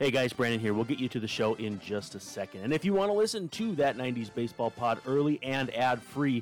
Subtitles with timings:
[0.00, 0.74] Hey guys, Brandon here.
[0.74, 2.62] We'll get you to the show in just a second.
[2.62, 6.40] And if you want to listen to that 90s baseball pod early and ad free,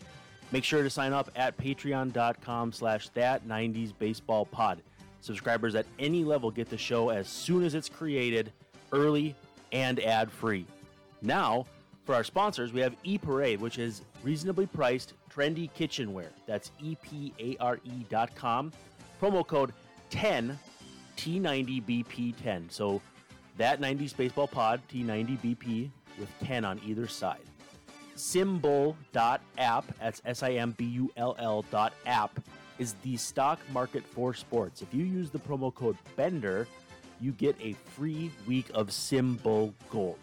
[0.53, 4.83] make sure to sign up at patreon.com slash that 90s baseball pod.
[5.23, 8.53] Subscribers at any level get the show as soon as it's created,
[8.93, 9.35] early
[9.73, 10.67] and ad free.
[11.23, 11.65] Now,
[12.05, 16.33] for our sponsors, we have E Parade, which is reasonably priced, trendy kitchenware.
[16.47, 18.73] That's EPARE.com.
[19.19, 19.73] Promo code
[20.11, 20.59] 10
[21.17, 22.71] T90BP10.
[22.71, 23.01] So
[23.57, 27.41] that 90s baseball pod, T90BP, with 10 on either side.
[28.17, 32.41] Simbull.app, that's S I M B U L L dot app,
[32.79, 34.83] is the stock market for sports.
[34.83, 36.67] If you use the promo code BENDER,
[37.21, 40.19] you get a free week of Simbull Gold.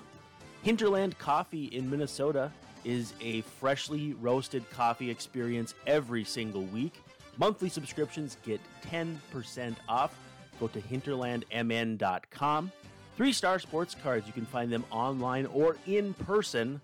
[0.64, 2.52] Hinterland Coffee in Minnesota
[2.84, 7.02] is a freshly roasted coffee experience every single week.
[7.38, 10.18] Monthly subscriptions get 10% off.
[10.60, 12.72] Go to hinterlandmn.com.
[13.16, 16.82] Three Star Sports Cards, you can find them online or in person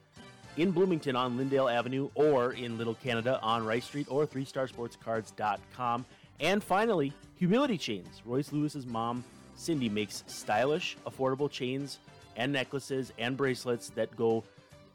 [0.57, 6.05] in Bloomington on Lyndale Avenue or in Little Canada on Rice Street or 3starsportscards.com.
[6.39, 8.21] And finally, Humility Chains.
[8.25, 9.23] Royce Lewis's mom,
[9.55, 11.99] Cindy, makes stylish, affordable chains
[12.35, 14.43] and necklaces and bracelets that go,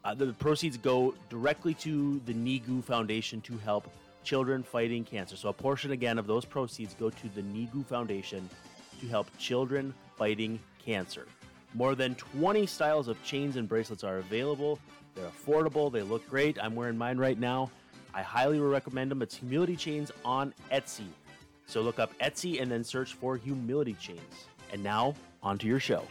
[0.03, 3.89] uh, the proceeds go directly to the NEGU Foundation to help
[4.23, 5.35] children fighting cancer.
[5.35, 8.49] So a portion again of those proceeds go to the NEGU Foundation
[9.01, 11.27] to help children fighting cancer.
[11.73, 14.79] More than 20 styles of chains and bracelets are available.
[15.13, 16.57] They're affordable, they look great.
[16.61, 17.71] I'm wearing mine right now.
[18.13, 19.21] I highly recommend them.
[19.21, 21.07] It's Humility Chains on Etsy.
[21.65, 24.45] So look up Etsy and then search for Humility Chains.
[24.71, 26.03] And now, on to your show.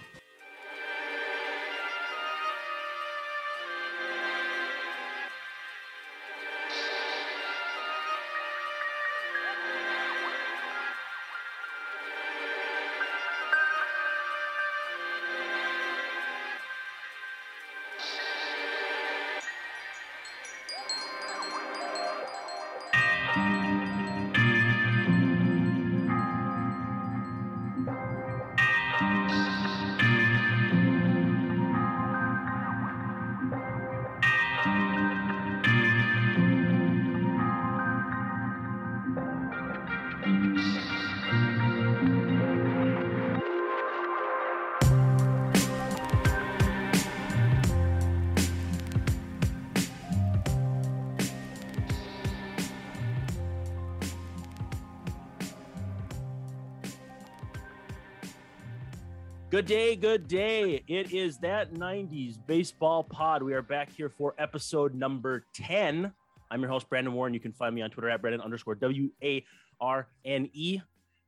[59.54, 60.82] Good day, good day.
[60.88, 63.41] It is that 90s baseball pod.
[63.41, 66.12] We are back here for episode number 10.
[66.50, 67.32] I'm your host, Brandon Warne.
[67.34, 69.44] You can find me on Twitter at Brandon underscore W A
[69.81, 70.81] R N E.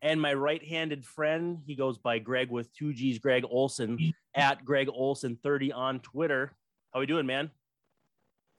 [0.02, 4.64] And my right handed friend, he goes by Greg with two G's, Gregg Olson at
[4.64, 6.52] Gregg Olson 30 on Twitter.
[6.92, 7.48] How are we doing, man?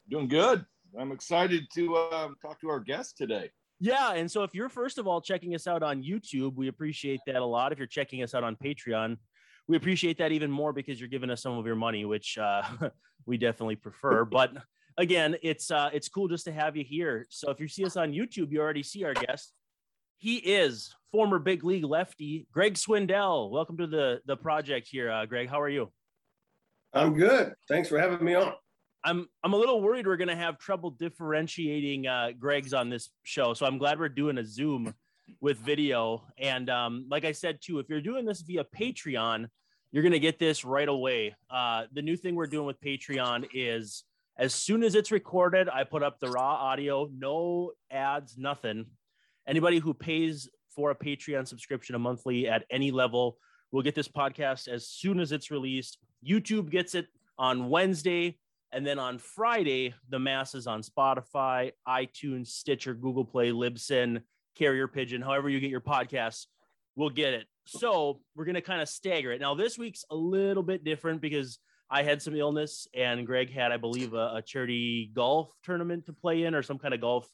[0.10, 0.66] Doing good.
[0.98, 3.52] I'm excited to uh, talk to our guest today.
[3.82, 4.14] Yeah.
[4.14, 7.36] And so if you're first of all checking us out on YouTube, we appreciate that
[7.36, 7.74] a lot.
[7.74, 9.18] If you're checking us out on Patreon,
[9.68, 12.64] we appreciate that even more because you're giving us some of your money, which uh,
[13.26, 14.26] we definitely prefer.
[14.38, 14.54] But
[14.98, 17.26] again, it's uh, it's cool just to have you here.
[17.30, 19.54] So if you see us on YouTube, you already see our guest.
[20.20, 23.50] He is former big league lefty Greg Swindell.
[23.52, 25.50] Welcome to the the project here, uh, Greg.
[25.50, 25.92] How are you?
[26.94, 27.54] I'm good.
[27.68, 28.54] Thanks for having me on.
[29.04, 33.54] I'm I'm a little worried we're gonna have trouble differentiating uh, Greg's on this show,
[33.54, 34.94] so I'm glad we're doing a Zoom
[35.42, 36.24] with video.
[36.38, 39.48] And um, like I said too, if you're doing this via Patreon,
[39.92, 41.36] you're going to get this right away.
[41.50, 44.04] Uh, the new thing we're doing with Patreon is
[44.38, 48.86] as soon as it's recorded, I put up the raw audio, no ads, nothing.
[49.48, 53.38] Anybody who pays for a Patreon subscription a monthly at any level
[53.72, 55.98] will get this podcast as soon as it's released.
[56.28, 57.08] YouTube gets it
[57.40, 58.38] on Wednesday.
[58.72, 64.22] And then on Friday, the masses on Spotify, iTunes, Stitcher, Google Play, Libsyn,
[64.58, 66.48] Carrier Pigeon, however you get your podcasts,
[66.96, 67.46] we'll get it.
[67.66, 69.42] So we're going to kind of stagger it.
[69.42, 71.60] Now, this week's a little bit different because
[71.90, 76.14] I had some illness and Greg had, I believe, a, a charity golf tournament to
[76.14, 77.30] play in or some kind of golf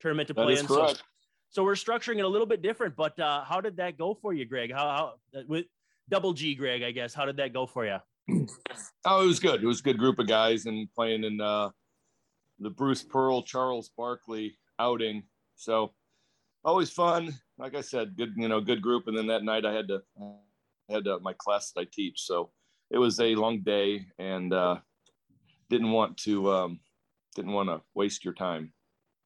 [0.00, 0.66] tournament to play in.
[0.66, 0.96] Correct.
[0.98, 1.02] So,
[1.50, 2.96] so we're structuring it a little bit different.
[2.96, 4.72] But uh, how did that go for you, Greg?
[4.72, 5.66] How, how uh, with
[6.08, 6.82] double G, Greg?
[6.82, 7.98] I guess how did that go for you?
[9.04, 9.60] Oh, it was good.
[9.60, 11.70] It was a good group of guys and playing in uh,
[12.60, 15.24] the Bruce Pearl, Charles Barkley outing.
[15.56, 15.92] So
[16.64, 17.34] always fun.
[17.58, 19.06] Like I said, good you know good group.
[19.06, 22.22] And then that night I had to I had uh, my class that I teach,
[22.22, 22.50] so
[22.90, 24.76] it was a long day and uh,
[25.70, 26.80] didn't want to um,
[27.34, 28.72] didn't want to waste your time.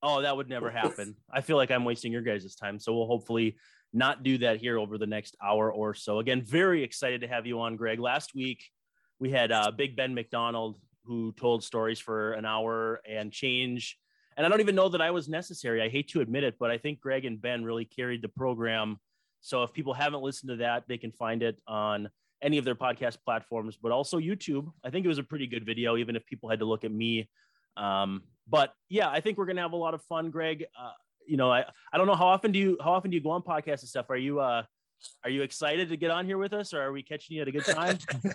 [0.03, 1.17] Oh, that would never happen.
[1.33, 2.79] I feel like I'm wasting your guys' time.
[2.79, 3.57] So we'll hopefully
[3.93, 6.19] not do that here over the next hour or so.
[6.19, 7.99] Again, very excited to have you on, Greg.
[7.99, 8.63] Last week
[9.19, 13.99] we had uh, Big Ben McDonald who told stories for an hour and change.
[14.37, 15.83] And I don't even know that I was necessary.
[15.83, 18.99] I hate to admit it, but I think Greg and Ben really carried the program.
[19.41, 22.11] So if people haven't listened to that, they can find it on
[22.43, 24.71] any of their podcast platforms, but also YouTube.
[24.85, 26.93] I think it was a pretty good video, even if people had to look at
[26.93, 27.31] me.
[27.77, 30.67] Um, but yeah, I think we're gonna have a lot of fun, Greg.
[30.79, 30.93] Uh,
[31.27, 33.31] you know, I, I don't know how often do you how often do you go
[33.31, 34.11] on podcasts and stuff?
[34.11, 34.63] Are you uh
[35.25, 37.49] are you excited to get on here with us, or are we catching you at
[37.49, 37.99] a good time?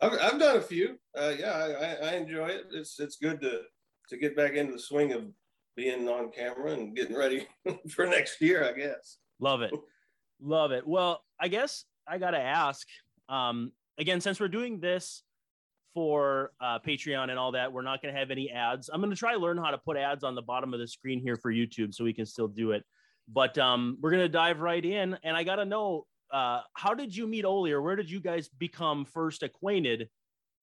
[0.00, 0.98] I've, I've done a few.
[1.16, 2.66] Uh, yeah, I, I enjoy it.
[2.72, 3.62] It's it's good to
[4.08, 5.24] to get back into the swing of
[5.76, 7.46] being on camera and getting ready
[7.90, 8.64] for next year.
[8.64, 9.18] I guess.
[9.40, 9.72] Love it,
[10.40, 10.86] love it.
[10.86, 12.86] Well, I guess I got to ask
[13.28, 15.22] um, again since we're doing this
[15.94, 18.88] for uh, Patreon and all that, we're not going to have any ads.
[18.92, 20.86] I'm going to try to learn how to put ads on the bottom of the
[20.86, 22.84] screen here for YouTube so we can still do it.
[23.26, 26.94] But um, we're going to dive right in, and I got to know uh, how
[26.94, 30.08] did you meet Oli, or where did you guys become first acquainted?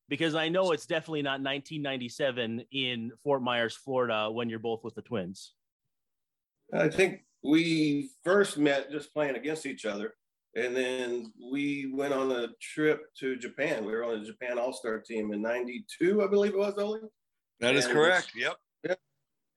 [0.07, 4.94] Because I know it's definitely not 1997 in Fort Myers, Florida, when you're both with
[4.94, 5.54] the Twins.
[6.74, 10.13] I think we first met just playing against each other,
[10.56, 13.86] and then we went on a trip to Japan.
[13.86, 16.78] We were on the Japan All Star team in '92, I believe it was.
[16.78, 17.02] Oli.
[17.60, 18.31] That is and correct.
[18.36, 18.56] Yep.
[18.84, 18.96] Yeah.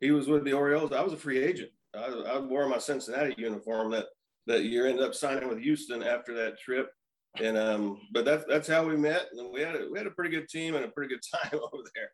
[0.00, 0.93] He was with the Orioles.
[0.93, 1.71] I was a free agent.
[1.95, 4.06] I, I wore my Cincinnati uniform that
[4.47, 4.87] that year.
[4.87, 6.91] Ended up signing with Houston after that trip,
[7.40, 10.12] and um, but that's that's how we met, and we had a, we had a
[10.12, 12.10] pretty good team and a pretty good time over there.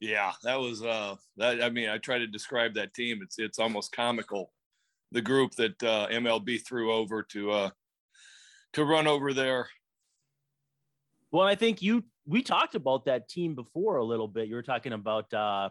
[0.00, 1.62] Yeah, that was uh, that.
[1.62, 3.20] I mean, I try to describe that team.
[3.22, 4.52] It's it's almost comical,
[5.12, 7.70] the group that uh, MLB threw over to uh,
[8.72, 9.68] to run over there.
[11.30, 14.48] Well, I think you we talked about that team before a little bit.
[14.48, 15.70] You were talking about uh,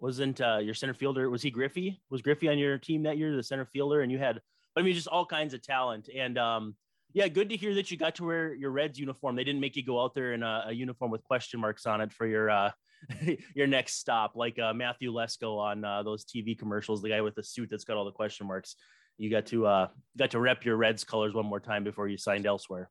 [0.00, 2.00] wasn't uh, your center fielder was he Griffey?
[2.10, 4.02] Was Griffey on your team that year, the center fielder?
[4.02, 4.40] And you had
[4.76, 6.08] I mean, just all kinds of talent.
[6.14, 6.76] And um,
[7.16, 9.36] yeah, good to hear that you got to wear your Reds uniform.
[9.36, 12.02] They didn't make you go out there in a, a uniform with question marks on
[12.02, 12.72] it for your uh,
[13.54, 17.34] your next stop, like uh, Matthew Lesko on uh, those TV commercials, the guy with
[17.34, 18.76] the suit that's got all the question marks.
[19.16, 22.18] You got to uh, got to rep your Reds colors one more time before you
[22.18, 22.90] signed elsewhere.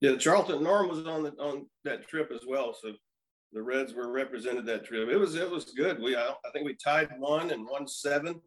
[0.00, 2.92] Yeah, Charlton Norm was on the on that trip as well, so
[3.52, 5.08] the Reds were represented that trip.
[5.08, 6.00] It was it was good.
[6.00, 8.40] We I, I think we tied one and won seven.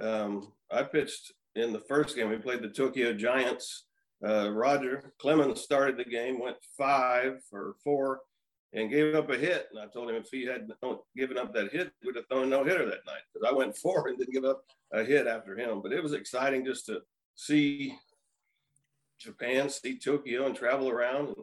[0.00, 2.30] Um, I pitched in the first game.
[2.30, 3.84] We played the Tokyo Giants.
[4.22, 8.20] Uh, Roger Clemens started the game, went five or four,
[8.72, 9.68] and gave up a hit.
[9.70, 10.68] And I told him if he had
[11.16, 14.08] given up that hit, we'd have thrown no hitter that night because I went four
[14.08, 15.80] and didn't give up a hit after him.
[15.82, 17.00] But it was exciting just to
[17.34, 17.96] see
[19.18, 21.36] Japan, see Tokyo, and travel around and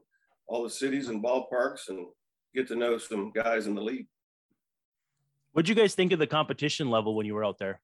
[0.48, 2.08] all the cities and ballparks and
[2.54, 4.08] get to know some guys in the league.
[5.54, 7.82] What'd you guys think of the competition level when you were out there?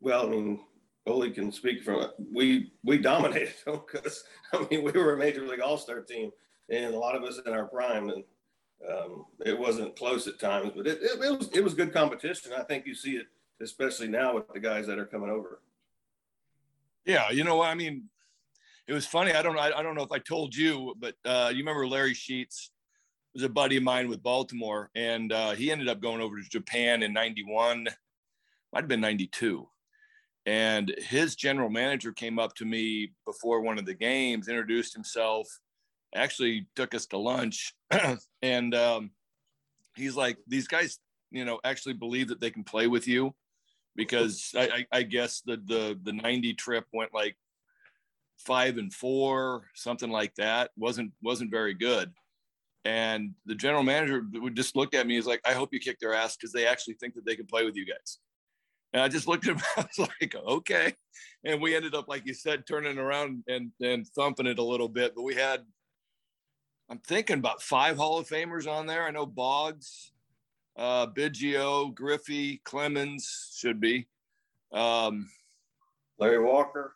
[0.00, 0.60] Well, I mean,
[1.08, 2.10] Oli can speak from.
[2.32, 6.30] We we dominated them because I mean we were a major league all star team,
[6.70, 8.24] and a lot of us in our prime, and
[8.88, 12.52] um, it wasn't close at times, but it, it, it was it was good competition.
[12.56, 13.26] I think you see it
[13.60, 15.60] especially now with the guys that are coming over.
[17.04, 18.04] Yeah, you know, I mean,
[18.86, 19.32] it was funny.
[19.32, 19.58] I don't.
[19.58, 22.70] I, I don't know if I told you, but uh, you remember Larry Sheets
[23.34, 26.48] was a buddy of mine with Baltimore, and uh, he ended up going over to
[26.48, 27.88] Japan in '91.
[28.72, 29.66] Might have been '92
[30.48, 35.46] and his general manager came up to me before one of the games, introduced himself,
[36.14, 37.74] actually took us to lunch.
[38.42, 39.10] and um,
[39.94, 43.34] he's like, these guys, you know, actually believe that they can play with you
[43.94, 47.36] because I, I, I guess the, the, the 90 trip went like
[48.38, 50.70] five and four, something like that.
[50.78, 52.10] Wasn't, wasn't very good.
[52.86, 55.16] And the general manager would just look at me.
[55.16, 57.44] He's like, I hope you kick their ass because they actually think that they can
[57.44, 58.18] play with you guys.
[58.92, 59.62] And I just looked at him.
[59.76, 60.94] I was like, okay.
[61.44, 64.88] And we ended up, like you said, turning around and and thumping it a little
[64.88, 65.14] bit.
[65.14, 65.60] But we had,
[66.90, 69.04] I'm thinking about five Hall of Famers on there.
[69.04, 70.12] I know Boggs,
[70.76, 74.08] uh, Biggio, Griffey, Clemens should be.
[74.72, 75.28] Um,
[76.18, 76.94] Larry Walker.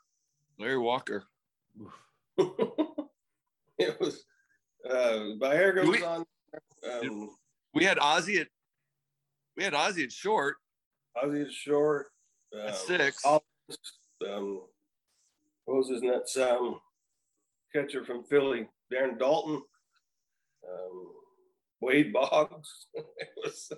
[0.59, 1.25] Larry Walker.
[2.39, 4.25] it was
[4.89, 6.25] uh Baerga was on.
[6.91, 7.31] Um,
[7.75, 8.49] we had Ozzie at
[9.57, 10.57] we had Ozzie at short
[11.16, 12.07] Ozzie short.
[12.54, 13.25] Um, six.
[13.26, 14.61] Um,
[15.64, 16.37] what was his nuts?
[16.37, 16.81] Um,
[17.75, 21.07] catcher from Philly, Darren Daulton, Um,
[21.81, 22.87] Wade Boggs.
[22.95, 23.07] it,
[23.42, 23.73] was,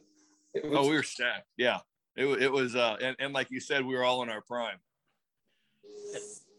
[0.55, 0.79] it was.
[0.79, 1.47] Oh, we were stacked.
[1.57, 1.79] Yeah.
[2.17, 4.79] It, it was, uh, and, and like you said, we were all in our prime.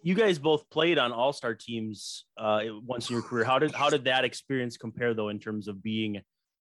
[0.03, 3.44] You guys both played on all star teams uh, once in your career.
[3.44, 6.22] How did how did that experience compare though in terms of being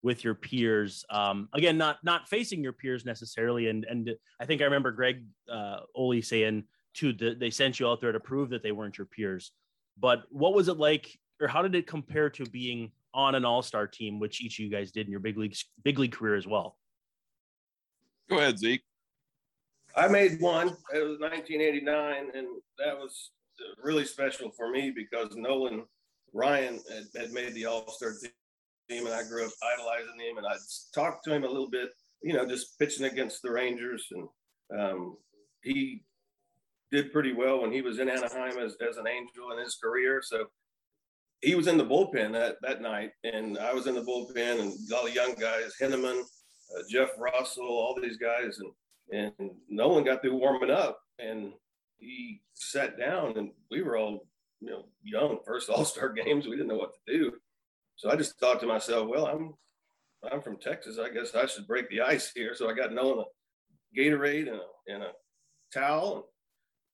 [0.02, 1.05] with your peers.
[1.11, 3.69] Um, again, not not facing your peers necessarily.
[3.69, 6.64] And and I think I remember Greg uh, Oli saying
[6.95, 9.52] too that they sent you out there to prove that they weren't your peers.
[9.99, 13.62] But what was it like, or how did it compare to being on an All
[13.62, 16.37] Star team, which each of you guys did in your big league big league career
[16.37, 16.76] as well?
[18.31, 18.83] Go ahead, Zeke.
[19.97, 20.69] I made one.
[20.95, 22.47] It was 1989, and
[22.78, 23.31] that was
[23.83, 25.85] really special for me because Nolan
[26.33, 27.90] Ryan had, had made the All
[28.88, 30.38] Team, and I grew up idolizing him.
[30.38, 30.54] And I
[30.95, 31.90] talked to him a little bit,
[32.23, 35.16] you know, just pitching against the Rangers, and um,
[35.62, 36.02] he
[36.90, 40.23] did pretty well when he was in Anaheim as, as an angel in his career.
[40.23, 40.47] So
[41.42, 44.73] he was in the bullpen that, that night, and I was in the bullpen, and
[44.95, 48.73] all the young guys, Henneman, uh, Jeff Russell, all these guys, and
[49.11, 51.52] and no one got through warming up, and
[51.99, 54.26] he sat down, and we were all
[54.61, 57.33] you know young, first All Star games, we didn't know what to do,
[57.99, 59.52] so I just thought to myself, well, I'm
[60.33, 62.55] I'm from Texas, I guess I should break the ice here.
[62.55, 65.11] So I got Nolan a Gatorade and a, and a
[65.73, 66.31] towel.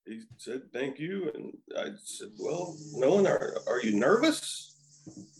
[0.05, 1.31] And he said, thank you.
[1.33, 4.75] And I said, well, Nolan, are, are you nervous?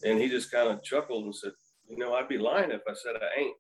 [0.04, 1.52] And he just kind of chuckled and said,
[1.88, 3.56] you know, I'd be lying if I said I ain't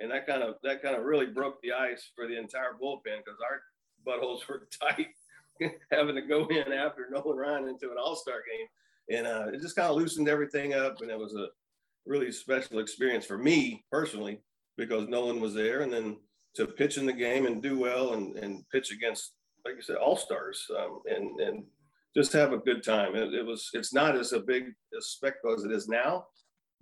[0.00, 3.18] and that kind of that kind of really broke the ice for the entire bullpen
[3.24, 3.60] because our
[4.06, 5.08] buttholes were tight,
[5.92, 8.66] having to go in after Nolan Ryan into an All Star game,
[9.10, 11.48] and uh, it just kind of loosened everything up, and it was a
[12.06, 14.40] really special experience for me personally
[14.76, 16.16] because Nolan was there, and then
[16.54, 19.32] to pitch in the game and do well and, and pitch against
[19.64, 21.64] like you said All Stars um, and and
[22.16, 23.14] just have a good time.
[23.14, 24.64] It, it, was it's not as a big
[24.96, 26.26] a spectacle as it is now,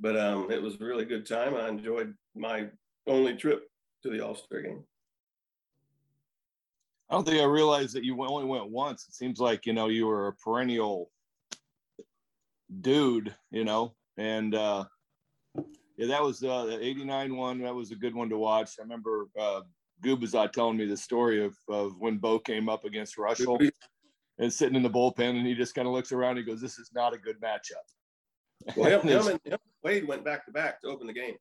[0.01, 1.55] but um, it was a really good time.
[1.55, 2.67] I enjoyed my
[3.07, 3.65] only trip
[4.03, 4.85] to the All Star game.
[7.11, 9.07] I don't think I realized that you only went once.
[9.09, 11.11] It seems like you know you were a perennial
[12.81, 14.85] dude, you know, and uh,
[15.97, 17.63] yeah, that was uh, the '89 one.
[17.63, 18.73] That was a good one to watch.
[18.79, 19.63] I remember uh,
[20.05, 23.59] Gubicza telling me the story of, of when Bo came up against Russell
[24.39, 26.39] and sitting in the bullpen, and he just kind of looks around.
[26.39, 30.07] And he goes, "This is not a good matchup." Well, him, him, and, him, Wade
[30.07, 31.37] went back to back to open the game.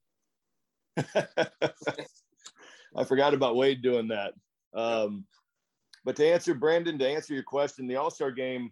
[2.96, 4.34] I forgot about Wade doing that.
[4.74, 5.26] Um,
[6.04, 8.72] but to answer Brandon, to answer your question, the All Star game,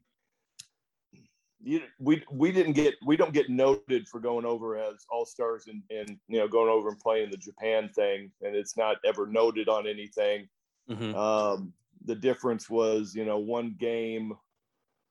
[1.64, 5.68] you, we we didn't get we don't get noted for going over as All Stars
[5.68, 9.26] and and you know going over and playing the Japan thing, and it's not ever
[9.28, 10.48] noted on anything.
[10.90, 11.16] Mm-hmm.
[11.16, 11.74] Um,
[12.06, 14.34] the difference was you know one game,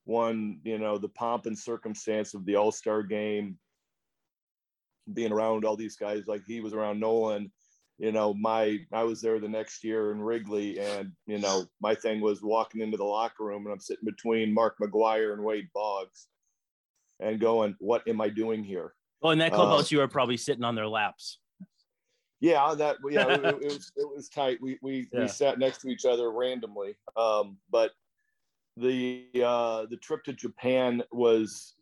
[0.05, 3.59] one you know the pomp and circumstance of the All Star game
[5.13, 7.53] being around all these guys like he was around Nolan
[7.99, 11.95] you know my I was there the next year in Wrigley and you know my
[11.95, 15.69] thing was walking into the locker room and I'm sitting between Mark McGwire and Wade
[15.75, 16.29] Boggs
[17.21, 20.37] and going what am I doing here Oh, in that clubhouse uh, you were probably
[20.37, 21.39] sitting on their laps
[22.41, 25.21] yeah that yeah it, it, was it was tight we we, yeah.
[25.21, 27.93] we sat next to each other randomly um but
[28.77, 31.75] the uh the trip to Japan was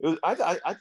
[0.00, 0.76] it was I, I,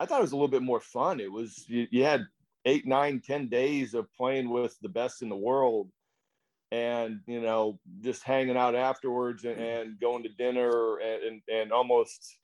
[0.00, 1.20] I thought it was a little bit more fun.
[1.20, 2.26] It was you, you had
[2.64, 5.90] eight, nine, ten days of playing with the best in the world,
[6.72, 11.72] and you know just hanging out afterwards and, and going to dinner and, and and
[11.72, 12.38] almost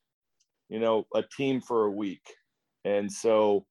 [0.68, 2.26] you know a team for a week.
[2.84, 3.66] And so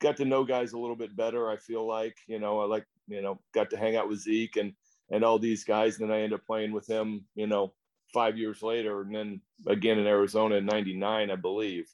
[0.00, 1.50] got to know guys a little bit better.
[1.50, 4.56] I feel like you know I like you know got to hang out with Zeke
[4.56, 4.72] and
[5.10, 5.98] and all these guys.
[5.98, 7.24] And then I ended up playing with him.
[7.34, 7.72] You know
[8.12, 11.88] five years later, and then again in Arizona in '99, I believe.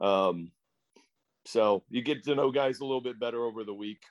[0.00, 0.52] Um,
[1.44, 4.02] so you get to know guys a little bit better over the week.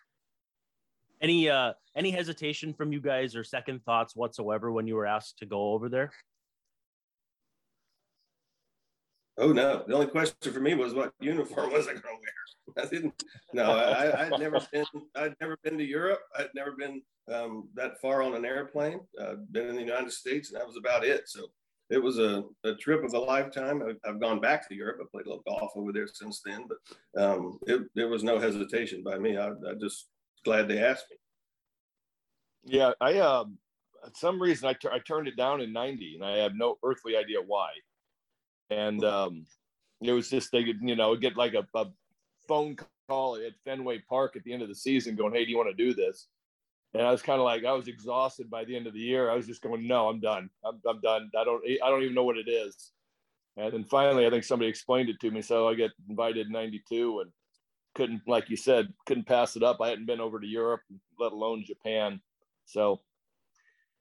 [1.21, 5.39] Any uh any hesitation from you guys or second thoughts whatsoever when you were asked
[5.39, 6.11] to go over there?
[9.39, 9.83] Oh no!
[9.87, 12.85] The only question for me was what uniform was I going to wear.
[12.85, 13.23] I didn't.
[13.53, 14.85] No, I, I'd never been.
[15.15, 16.21] I'd never been to Europe.
[16.37, 17.01] I'd never been
[17.31, 18.99] um, that far on an airplane.
[19.19, 21.29] Uh, been in the United States, and that was about it.
[21.29, 21.47] So
[21.89, 23.81] it was a, a trip of a lifetime.
[23.87, 24.97] I've, I've, gone back to Europe.
[25.01, 28.39] I played a little golf over there since then, but um, it, there was no
[28.39, 29.37] hesitation by me.
[29.37, 30.07] I, I just
[30.43, 31.17] glad they asked me.
[32.63, 33.45] Yeah, I uh,
[34.15, 37.15] some reason I, t- I turned it down in '90, and I have no earthly
[37.15, 37.69] idea why.
[38.69, 39.45] And um,
[40.01, 41.85] it was just they could, you know, get like a, a
[42.47, 45.57] phone call at Fenway Park at the end of the season, going, "Hey, do you
[45.57, 46.27] want to do this?"
[46.93, 49.29] and I was kind of like I was exhausted by the end of the year.
[49.29, 50.49] I was just going, no, I'm done.
[50.65, 51.29] I'm, I'm done.
[51.37, 52.91] I don't I don't even know what it is.
[53.57, 55.41] And then finally, I think somebody explained it to me.
[55.41, 57.31] So I get invited in '92 and
[57.95, 59.81] couldn't, like you said, couldn't pass it up.
[59.81, 60.81] I hadn't been over to Europe,
[61.19, 62.21] let alone Japan.
[62.65, 63.01] So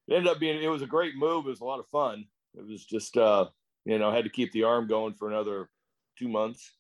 [0.09, 1.47] it ended up being it was a great move.
[1.47, 2.25] It was a lot of fun.
[2.55, 3.47] It was just uh,
[3.87, 5.69] you know, had to keep the arm going for another
[6.19, 6.73] two months.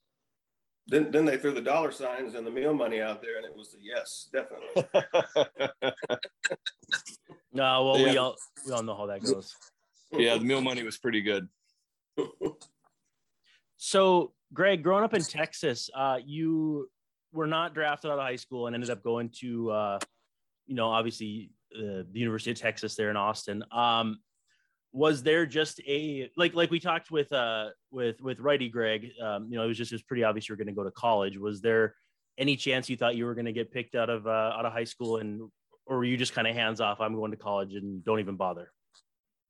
[0.89, 3.55] then then they threw the dollar signs and the meal money out there, and it
[3.57, 4.85] was a yes, definitely.
[7.53, 8.11] No, well, Yeah.
[8.11, 8.37] we all
[8.67, 9.55] we all know how that goes.
[10.13, 11.49] yeah, the meal money was pretty good.
[13.79, 16.89] So, Greg, growing up in Texas, uh, you
[17.33, 19.99] were not drafted out of high school and ended up going to, uh,
[20.67, 23.63] you know, obviously uh, the University of Texas there in Austin.
[23.71, 24.19] Um,
[24.93, 29.11] was there just a like like we talked with uh with with righty Greg?
[29.23, 30.85] Um, you know, it was just it was pretty obvious you were going to go
[30.85, 31.37] to college.
[31.39, 31.95] Was there
[32.39, 34.73] any chance you thought you were going to get picked out of uh, out of
[34.73, 35.51] high school and
[35.87, 37.01] or were you just kind of hands off?
[37.01, 38.73] I'm going to college and don't even bother.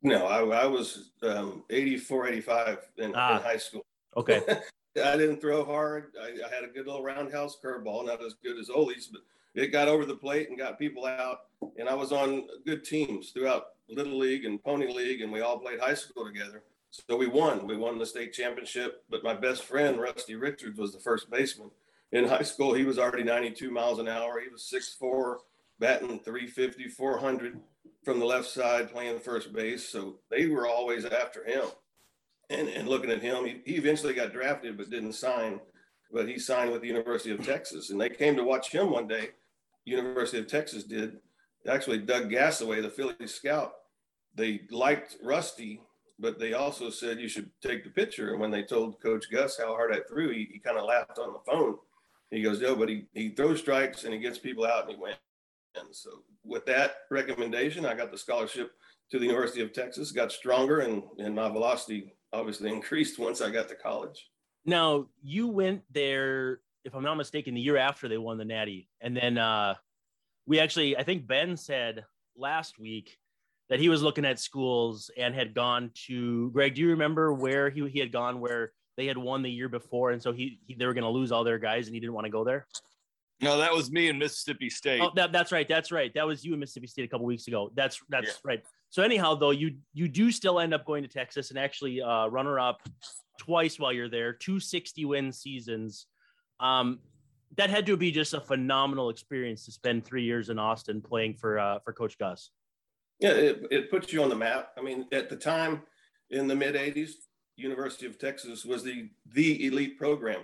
[0.03, 3.37] No, I, I was um, 84, 85 in, Ah.
[3.39, 3.83] in high school.
[4.17, 4.43] Okay.
[5.03, 6.13] I didn't throw hard.
[6.21, 9.23] I, I had a good little roundhouse curveball, not as good as Ole's, but
[9.57, 11.41] it got over the plate and got people out.
[11.79, 15.59] And I was on good teams throughout Little League and Pony League, and we all
[15.59, 16.63] played high school together.
[16.91, 17.67] So we won.
[17.67, 19.05] We won the state championship.
[19.11, 21.71] But my best friend, Rusty Richards, was the first baseman.
[22.13, 24.41] In high school, he was already 92 miles an hour.
[24.41, 25.39] He was 6'4,
[25.79, 27.61] batting 350, 400
[28.05, 29.89] from the left side, playing first base.
[29.89, 31.67] So they were always after him
[32.51, 35.61] and, and looking at him, he, he eventually got drafted but didn't sign.
[36.13, 39.09] But he signed with the University of Texas, and they came to watch him one
[39.09, 39.31] day.
[39.87, 41.19] University of Texas did.
[41.69, 43.73] Actually, Doug Gassaway, the Philly scout,
[44.35, 45.81] they liked Rusty,
[46.19, 48.33] but they also said you should take the picture.
[48.33, 51.19] And when they told Coach Gus how hard I threw, he, he kind of laughed
[51.19, 51.77] on the phone.
[52.31, 54.97] He goes, "No, but he, he throws strikes and he gets people out and he
[54.97, 55.17] wins."
[55.77, 56.11] And so,
[56.45, 58.73] with that recommendation, I got the scholarship
[59.11, 63.51] to the University of Texas, got stronger, and, and my velocity obviously increased once I
[63.51, 64.31] got to college.
[64.65, 68.89] Now you went there, if I'm not mistaken, the year after they won the Natty,
[69.01, 69.75] and then uh,
[70.47, 72.05] we actually, I think Ben said
[72.37, 73.19] last week
[73.69, 76.51] that he was looking at schools and had gone to.
[76.53, 79.69] Greg, do you remember where he he had gone where they had won the year
[79.69, 82.01] before, and so he, he they were going to lose all their guys, and he
[82.01, 82.69] didn't want to go there?
[83.43, 85.01] No, that was me in Mississippi State.
[85.03, 86.15] Oh, that, that's right, that's right.
[86.15, 87.71] That was you in Mississippi State a couple weeks ago.
[87.75, 88.33] That's that's Yeah.
[88.45, 88.63] right.
[88.91, 92.29] So anyhow, though, you you do still end up going to Texas and actually uh,
[92.29, 92.81] runner up
[93.39, 96.07] twice while you're there, two 60 win seasons.
[96.61, 97.01] Um,
[97.57, 101.35] that had to be just a phenomenal experience to spend three years in Austin playing
[101.35, 102.51] for uh, for Coach Gus.
[103.21, 104.73] Yeah, it, it puts you on the map.
[104.77, 105.83] I mean, at the time
[106.31, 107.13] in the mid 80s,
[107.57, 110.43] University of Texas was the the elite program,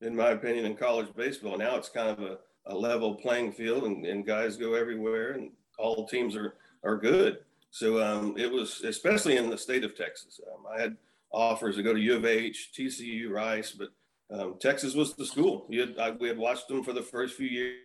[0.00, 1.58] in my opinion, in college baseball.
[1.58, 5.50] Now it's kind of a, a level playing field and, and guys go everywhere and
[5.78, 7.38] all teams are, are good.
[7.70, 10.40] So um, it was, especially in the state of Texas.
[10.52, 10.96] Um, I had
[11.32, 13.88] offers to go to U of H, TCU, Rice, but
[14.38, 15.66] um, Texas was the school.
[15.72, 17.76] Had, I, we had watched them for the first few years,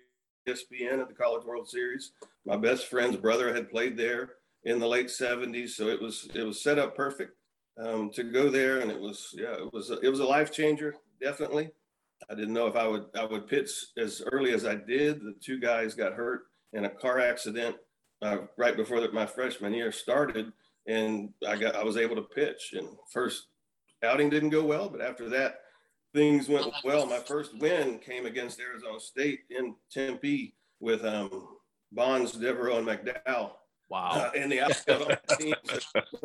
[0.47, 2.11] ESPN at the College World Series.
[2.45, 4.31] My best friend's brother had played there
[4.63, 7.33] in the late 70s, so it was it was set up perfect
[7.77, 10.51] um, to go there, and it was yeah, it was a, it was a life
[10.51, 11.71] changer, definitely.
[12.29, 15.21] I didn't know if I would I would pitch as early as I did.
[15.21, 17.75] The two guys got hurt in a car accident
[18.21, 20.51] uh, right before the, my freshman year started,
[20.87, 22.73] and I got I was able to pitch.
[22.73, 23.47] And first
[24.03, 25.59] outing didn't go well, but after that,
[26.13, 27.05] things went well.
[27.05, 31.47] My first win came against Arizona State in Tempe with um,
[31.91, 33.51] Bonds, Devereaux, and McDowell
[33.89, 34.09] Wow.
[34.11, 35.55] uh, in the outfield on the team.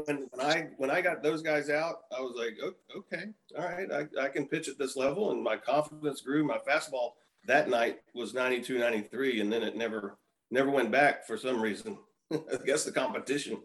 [0.04, 2.58] When, when I when I got those guys out, I was like,
[2.94, 3.24] okay,
[3.58, 6.44] all right, I, I can pitch at this level, and my confidence grew.
[6.44, 7.12] My fastball
[7.46, 10.18] that night was 92, 93, and then it never
[10.50, 11.96] never went back for some reason.
[12.32, 13.62] I guess the competition.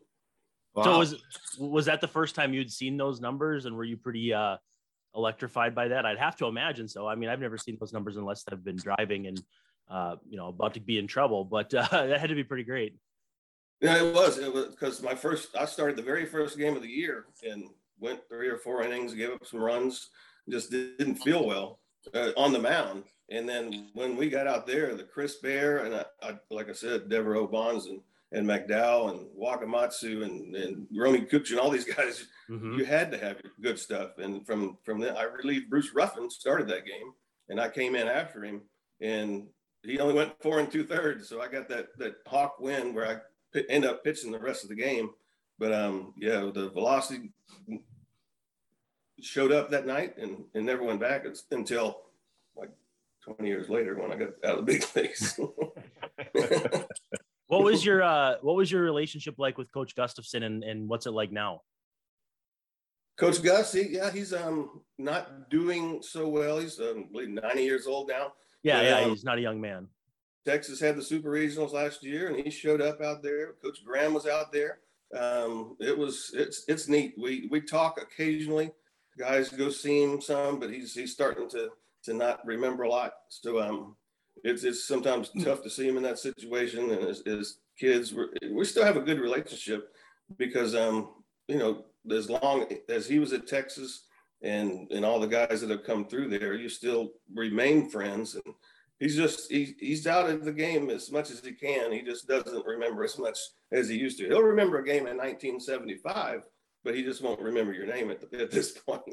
[0.81, 1.15] So was
[1.59, 4.57] was that the first time you'd seen those numbers, and were you pretty uh,
[5.19, 6.05] electrified by that?
[6.05, 7.07] I'd have to imagine so.
[7.07, 9.41] I mean, I've never seen those numbers unless I've been driving and
[9.89, 12.63] uh, you know about to be in trouble, but uh, that had to be pretty
[12.63, 12.95] great.
[13.81, 14.37] Yeah, it was.
[14.37, 17.63] It was because my first, I started the very first game of the year and
[17.99, 20.09] went three or four innings, gave up some runs,
[20.49, 21.79] just didn't feel well
[22.13, 23.03] uh, on the mound.
[23.31, 26.73] And then when we got out there, the Chris Bear and I, I, like I
[26.73, 31.85] said, Devereaux Bonds and, and McDowell and Wakamatsu and, and Romy Kuch and all these
[31.95, 32.77] guys, Mhm.
[32.77, 34.17] you had to have good stuff.
[34.17, 37.13] And from from then, I relieved Bruce Ruffin, started that game,
[37.49, 38.61] and I came in after him,
[39.01, 39.47] and
[39.83, 41.29] he only went four and two thirds.
[41.29, 43.07] So I got that that hawk win where
[43.55, 45.11] I end up pitching the rest of the game.
[45.59, 47.31] But um, yeah, the velocity
[49.21, 52.01] showed up that night and, and never went back until
[52.55, 52.69] like
[53.25, 55.37] 20 years later when I got out of the big leagues.
[57.49, 61.05] What was your uh, what was your relationship like with Coach Gustafson, and, and what's
[61.05, 61.61] it like now?
[63.17, 66.59] Coach Gus, he, yeah, he's um not doing so well.
[66.59, 68.33] He's um, I believe 90 years old now.
[68.63, 69.87] Yeah, yeah, Um, he's not a young man.
[70.45, 73.53] Texas had the super regionals last year, and he showed up out there.
[73.63, 74.79] Coach Graham was out there.
[75.17, 77.15] Um, it was it's it's neat.
[77.17, 78.71] We we talk occasionally.
[79.17, 81.69] Guys go see him some, but he's he's starting to
[82.03, 83.13] to not remember a lot.
[83.27, 83.95] So um,
[84.43, 86.91] it's it's sometimes tough to see him in that situation.
[86.91, 89.91] And as, as kids, we we still have a good relationship
[90.37, 91.09] because um,
[91.47, 94.05] you know, as long as he was at Texas
[94.41, 98.35] and and all the guys that have come through there, you still remain friends.
[98.35, 98.53] And
[98.99, 101.91] he's just he, he's out of the game as much as he can.
[101.91, 103.37] He just doesn't remember as much
[103.71, 104.27] as he used to.
[104.27, 106.43] He'll remember a game in 1975,
[106.83, 109.03] but he just won't remember your name at, the, at this point.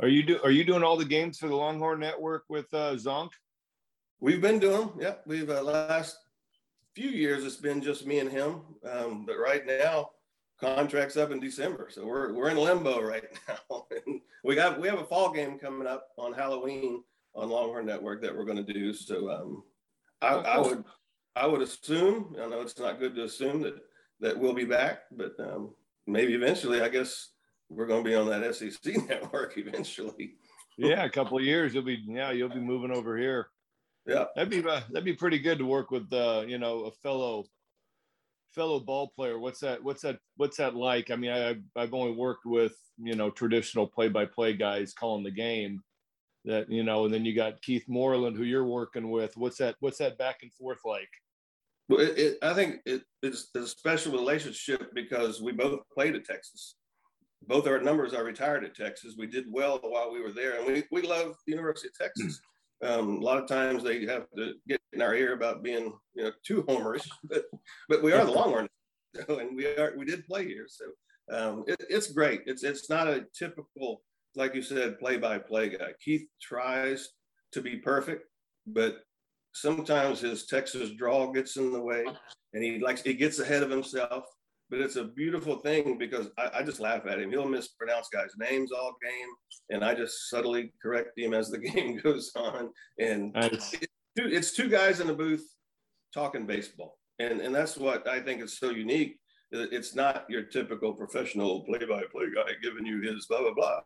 [0.00, 2.94] are you do Are you doing all the games for the Longhorn Network with uh,
[2.94, 3.30] Zonk?
[4.20, 5.14] We've been doing, yeah.
[5.26, 6.16] We've uh, last
[6.94, 10.10] few years it's been just me and him, um, but right now
[10.58, 13.86] contracts up in December, so we're we're in limbo right now.
[14.42, 17.02] we got we have a fall game coming up on Halloween
[17.34, 18.94] on Longhorn Network that we're going to do.
[18.94, 19.62] So um,
[20.22, 20.84] I, I, would
[21.36, 23.74] I would assume I know it's not good to assume that
[24.20, 25.74] that we'll be back, but um,
[26.06, 26.80] maybe eventually.
[26.80, 27.32] I guess
[27.68, 30.36] we're going to be on that SEC network eventually.
[30.78, 33.48] yeah, a couple of years you'll be yeah you'll be moving over here.
[34.06, 36.90] Yeah, that'd be uh, that'd be pretty good to work with uh, you know a
[36.90, 37.44] fellow
[38.54, 39.38] fellow ball player.
[39.38, 39.82] What's that?
[39.82, 40.18] What's that?
[40.36, 41.10] What's that like?
[41.10, 45.82] I mean, I, I've only worked with you know traditional play-by-play guys calling the game.
[46.44, 49.36] That you know, and then you got Keith Moreland, who you're working with.
[49.36, 49.74] What's that?
[49.80, 51.10] What's that back and forth like?
[51.88, 56.24] Well, it, it, I think it, it's a special relationship because we both played at
[56.24, 56.76] Texas.
[57.46, 59.14] Both our numbers are retired at Texas.
[59.18, 62.40] We did well while we were there, and we, we love the University of Texas.
[62.82, 66.24] Um, a lot of times they have to get in our ear about being, you
[66.24, 67.44] know, too homerish, but
[67.88, 68.68] but we are the Longhorns,
[69.26, 70.84] so, and we are we did play here, so
[71.32, 72.42] um, it, it's great.
[72.46, 74.02] It's it's not a typical,
[74.34, 75.92] like you said, play-by-play guy.
[76.04, 77.08] Keith tries
[77.52, 78.24] to be perfect,
[78.66, 78.98] but
[79.54, 82.04] sometimes his Texas draw gets in the way,
[82.52, 84.24] and he likes he gets ahead of himself
[84.70, 87.30] but it's a beautiful thing because I, I, just laugh at him.
[87.30, 89.28] He'll mispronounce guys' names all game,
[89.70, 92.70] and I just subtly correct him as the game goes on.
[92.98, 93.74] And nice.
[93.74, 95.46] it, it's two guys in the booth
[96.12, 99.18] talking baseball, and and that's what I think is so unique.
[99.52, 103.80] It's not your typical professional play-by-play guy giving you his blah blah blah,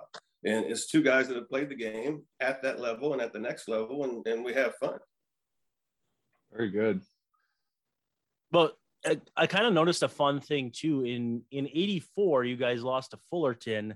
[0.45, 3.39] and it's two guys that have played the game at that level and at the
[3.39, 4.99] next level, and and we have fun.
[6.51, 7.03] Very good.
[8.51, 11.05] But I, I kind of noticed a fun thing too.
[11.05, 13.95] In in '84, you guys lost to Fullerton,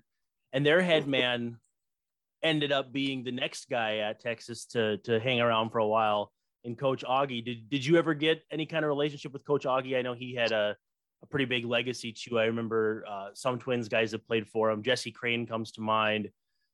[0.52, 1.58] and their head man
[2.42, 6.32] ended up being the next guy at Texas to to hang around for a while.
[6.64, 9.98] And Coach Augie, did did you ever get any kind of relationship with Coach Augie?
[9.98, 10.76] I know he had a
[11.22, 12.38] a pretty big legacy too.
[12.38, 14.82] I remember uh, some Twins guys that played for him.
[14.82, 16.30] Jesse Crain comes to mind,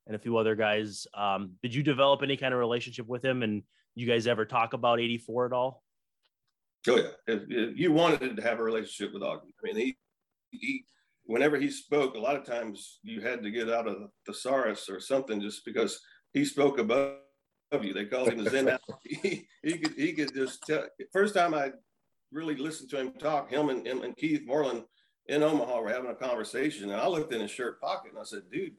[0.07, 1.07] and a few other guys.
[1.15, 3.43] Um, did you develop any kind of relationship with him?
[3.43, 3.63] And
[3.95, 5.83] you guys ever talk about '84 at all?
[6.89, 9.53] Oh yeah, if, if you wanted to have a relationship with Augie.
[9.63, 9.97] I mean, he
[10.51, 10.85] he
[11.25, 14.89] whenever he spoke, a lot of times you had to get out of the thesaurus
[14.89, 16.01] or something just because
[16.33, 17.19] he spoke above
[17.83, 17.93] you.
[17.93, 18.79] They called him the Zen.
[19.05, 20.87] he, he could he could just tell.
[21.13, 21.73] First time I
[22.33, 24.85] really listened to him talk, him and, him and Keith Moreland
[25.27, 28.25] in Omaha were having a conversation, and I looked in his shirt pocket and I
[28.25, 28.75] said, "Dude,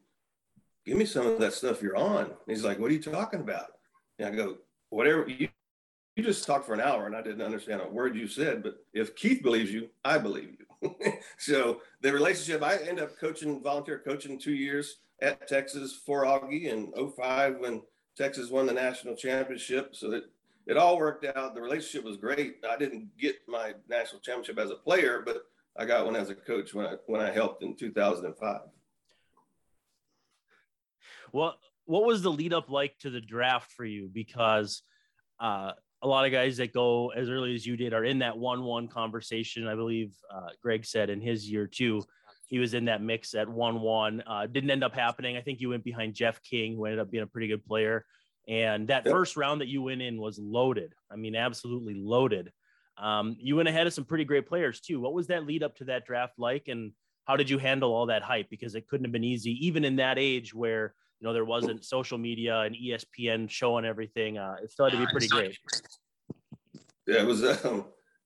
[0.86, 3.42] give me some of that stuff you're on." And he's like, "What are you talking
[3.42, 3.68] about?"
[4.18, 4.58] And I go,
[4.90, 5.50] "Whatever you
[6.22, 8.76] you just talked for an hour and I didn't understand a word you said, but
[8.94, 10.96] if Keith believes you, I believe you.
[11.38, 16.66] so the relationship, I end up coaching, volunteer coaching two years at Texas for Augie
[16.66, 17.82] in 05 when
[18.16, 19.96] Texas won the national championship.
[19.96, 20.26] So that
[20.68, 21.56] it all worked out.
[21.56, 22.58] The relationship was great.
[22.70, 26.36] I didn't get my national championship as a player, but I got one as a
[26.36, 28.60] coach when I when I helped in 2005.
[31.34, 31.56] Well,
[31.86, 34.08] what was the lead up like to the draft for you?
[34.12, 34.84] Because
[35.40, 35.72] uh,
[36.04, 38.88] a lot of guys that go as early as you did are in that one-one
[38.88, 39.68] conversation.
[39.68, 42.04] I believe uh, Greg said in his year too,
[42.48, 44.24] he was in that mix at one-one.
[44.26, 45.38] Uh, didn't end up happening.
[45.38, 48.06] I think you went behind Jeff King, who ended up being a pretty good player.
[48.48, 49.14] And that yep.
[49.14, 50.94] first round that you went in was loaded.
[51.12, 52.52] I mean, absolutely loaded.
[52.98, 55.00] Um, you went ahead of some pretty great players too.
[55.00, 56.92] What was that lead up to that draft like, and
[57.26, 58.50] how did you handle all that hype?
[58.50, 61.86] Because it couldn't have been easy, even in that age where you know there wasn't
[61.86, 64.38] social media and espn showing everything.
[64.38, 65.58] Uh, it still had to be pretty great.
[67.08, 67.86] Yeah it was um,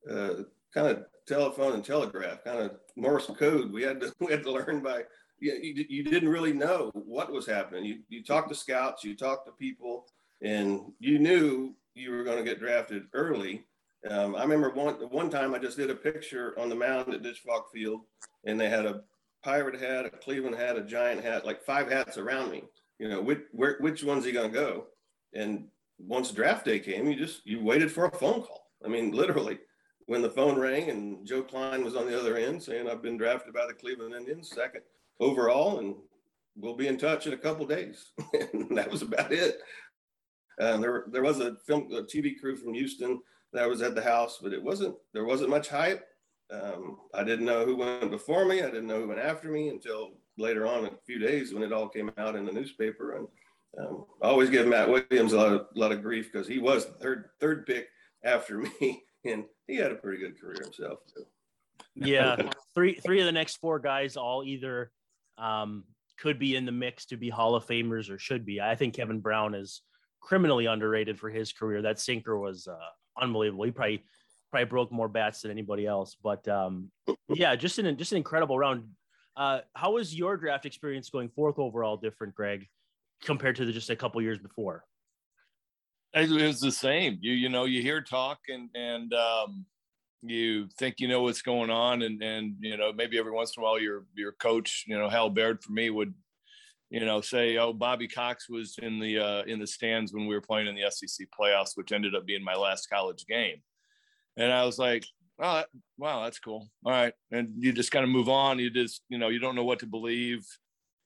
[0.09, 3.71] uh, kind of telephone and telegraph kind of morse code.
[3.71, 5.03] We had to we had to learn by
[5.39, 7.83] you, you, you didn't really know what was happening.
[7.83, 10.05] You, you talked to scouts you talked to people
[10.41, 13.65] and you knew you were going to get drafted early.
[14.09, 17.37] Um, I remember one one time I just did a picture on the mound at
[17.37, 18.01] Falk Field,
[18.45, 19.01] and they had a
[19.43, 22.63] pirate hat, a Cleveland hat, a giant hat, like five hats around me
[22.99, 24.85] you know, which, where, which one's he going to go?
[25.33, 28.71] And once draft day came, you just, you waited for a phone call.
[28.83, 29.59] I mean, literally
[30.07, 33.17] when the phone rang and Joe Klein was on the other end saying, I've been
[33.17, 34.81] drafted by the Cleveland Indians second
[35.19, 35.79] overall.
[35.79, 35.95] And
[36.55, 38.11] we'll be in touch in a couple days.
[38.53, 39.59] and that was about it.
[40.59, 43.19] And there, there was a film, a TV crew from Houston
[43.53, 46.05] that was at the house, but it wasn't, there wasn't much hype.
[46.51, 48.61] Um, I didn't know who went before me.
[48.61, 51.63] I didn't know who went after me until later on in a few days when
[51.63, 53.17] it all came out in the newspaper.
[53.17, 53.27] And
[53.79, 56.59] um, I always give Matt Williams a lot of, a lot of grief because he
[56.59, 57.87] was the third, third pick
[58.23, 61.25] after me, and he had a pretty good career himself too.
[61.95, 64.91] Yeah, three three of the next four guys all either
[65.37, 65.83] um,
[66.19, 68.61] could be in the mix to be Hall of Famers or should be.
[68.61, 69.81] I think Kevin Brown is
[70.21, 71.81] criminally underrated for his career.
[71.81, 73.65] That sinker was uh, unbelievable.
[73.65, 74.03] He probably
[74.51, 76.15] probably broke more bats than anybody else.
[76.21, 76.91] But um,
[77.27, 78.85] yeah, just an just an incredible round.
[79.37, 82.67] Uh, how was your draft experience going fourth overall different, Greg,
[83.23, 84.85] compared to the, just a couple years before?
[86.13, 87.17] It was the same.
[87.21, 89.65] You you know you hear talk and and um,
[90.21, 93.61] you think you know what's going on and and you know maybe every once in
[93.61, 96.13] a while your your coach you know Hal Baird for me would
[96.89, 100.35] you know say oh Bobby Cox was in the uh, in the stands when we
[100.35, 103.57] were playing in the SEC playoffs, which ended up being my last college game,
[104.37, 105.05] and I was like.
[105.41, 105.63] Oh,
[105.97, 106.69] wow, that's cool.
[106.85, 107.13] All right.
[107.31, 108.59] And you just kind of move on.
[108.59, 110.45] You just, you know, you don't know what to believe.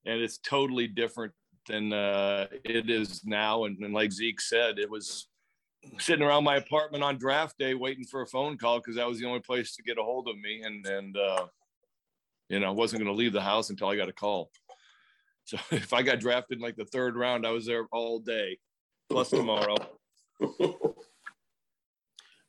[0.06, 1.34] And it's totally different
[1.68, 3.66] than uh, it is now.
[3.66, 5.28] And, and like Zeke said, it was
[5.98, 9.20] sitting around my apartment on draft day waiting for a phone call because that was
[9.20, 10.62] the only place to get a hold of me.
[10.64, 11.48] And, and, uh,
[12.50, 14.52] you know, I wasn't going to leave the house until I got a call.
[15.46, 18.60] So if I got drafted in like the third round, I was there all day,
[19.10, 19.76] plus tomorrow.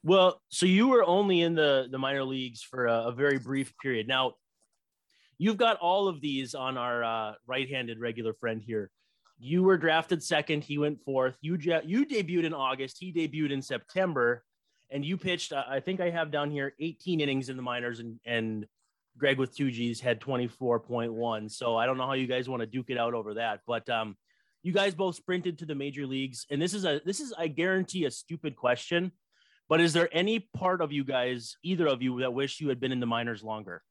[0.02, 3.72] well, so you were only in the the minor leagues for a, a very brief
[3.82, 4.08] period.
[4.08, 4.34] Now,
[5.38, 8.90] you've got all of these on our uh, right-handed regular friend here.
[9.38, 10.64] You were drafted second.
[10.64, 11.36] He went fourth.
[11.40, 12.98] You you debuted in August.
[12.98, 14.44] He debuted in September,
[14.90, 15.52] and you pitched.
[15.52, 18.66] I think I have down here 18 innings in the minors, and and
[19.18, 21.50] Greg with two G's had 24.1.
[21.50, 23.88] So I don't know how you guys want to duke it out over that, but
[23.90, 24.16] um,
[24.62, 27.48] you guys both sprinted to the major leagues, and this is a this is I
[27.48, 29.12] guarantee a stupid question,
[29.70, 32.80] but is there any part of you guys, either of you, that wish you had
[32.80, 33.83] been in the minors longer?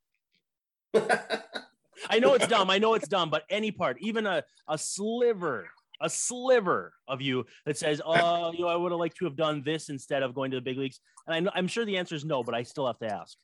[0.94, 2.70] I know it's dumb.
[2.70, 5.70] I know it's dumb, but any part, even a, a sliver,
[6.02, 9.38] a sliver of you that says, "Oh, you know, I would have liked to have
[9.38, 11.98] done this instead of going to the big leagues." And I know, I'm sure the
[11.98, 13.38] answer is no, but I still have to ask.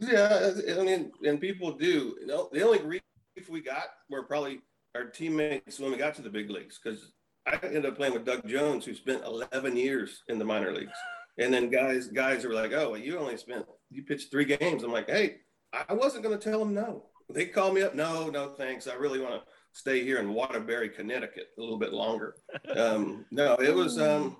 [0.00, 2.16] Yeah, I mean, and people do.
[2.20, 3.02] You know, the only grief
[3.48, 4.60] we got were probably
[4.96, 7.12] our teammates when we got to the big leagues because
[7.46, 10.90] I ended up playing with Doug Jones, who spent 11 years in the minor leagues.
[11.38, 14.82] And then guys, guys were like, "Oh, well, you only spent you pitched three games."
[14.82, 15.36] I'm like, "Hey,
[15.72, 17.94] I wasn't going to tell them no." They called me up.
[17.94, 18.86] No, no, thanks.
[18.86, 22.36] I really want to stay here in Waterbury, Connecticut, a little bit longer.
[22.76, 23.98] Um, no, it was.
[23.98, 24.36] Um,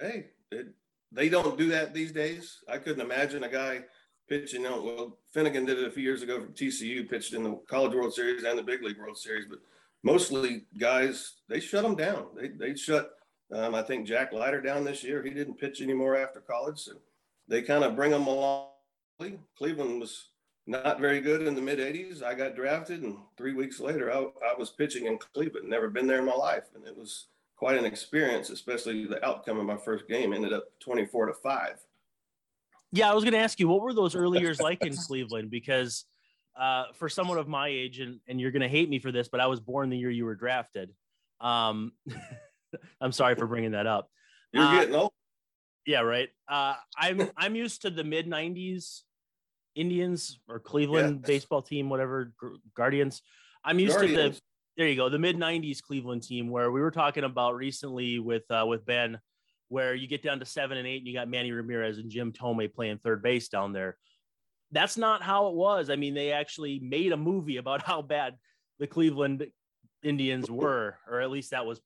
[0.00, 0.68] hey, it,
[1.10, 2.58] they don't do that these days.
[2.68, 3.80] I couldn't imagine a guy
[4.28, 4.62] pitching.
[4.62, 7.58] You know, well, Finnegan did it a few years ago from TCU, pitched in the
[7.68, 9.58] College World Series and the Big League World Series, but
[10.02, 12.26] mostly guys they shut them down.
[12.36, 13.10] They they shut.
[13.52, 15.22] Um, I think Jack Leiter down this year.
[15.22, 16.92] He didn't pitch anymore after college, so
[17.48, 18.68] they kind of bring them along.
[19.56, 20.28] Cleveland was
[20.66, 22.22] not very good in the mid 80s.
[22.22, 25.68] I got drafted, and three weeks later, I, I was pitching in Cleveland.
[25.68, 28.50] Never been there in my life, and it was quite an experience.
[28.50, 31.78] Especially the outcome of my first game ended up 24 to five.
[32.92, 35.50] Yeah, I was going to ask you, what were those early years like in Cleveland?
[35.50, 36.04] Because
[36.58, 39.28] uh, for someone of my age, and, and you're going to hate me for this,
[39.28, 40.90] but I was born the year you were drafted.
[41.40, 41.92] Um,
[43.00, 44.10] I'm sorry for bringing that up.
[44.52, 45.12] You're uh, getting old.
[45.86, 46.28] Yeah, right.
[46.48, 49.02] Uh, I'm I'm used to the mid '90s
[49.74, 52.32] Indians or Cleveland baseball team, whatever
[52.76, 53.22] Guardians.
[53.64, 54.36] I'm used Guardians.
[54.36, 54.40] to the
[54.76, 58.42] there you go, the mid '90s Cleveland team where we were talking about recently with
[58.50, 59.18] uh, with Ben,
[59.68, 62.32] where you get down to seven and eight, and you got Manny Ramirez and Jim
[62.32, 63.96] Thome playing third base down there.
[64.72, 65.88] That's not how it was.
[65.90, 68.34] I mean, they actually made a movie about how bad
[68.78, 69.46] the Cleveland
[70.02, 71.80] Indians were, or at least that was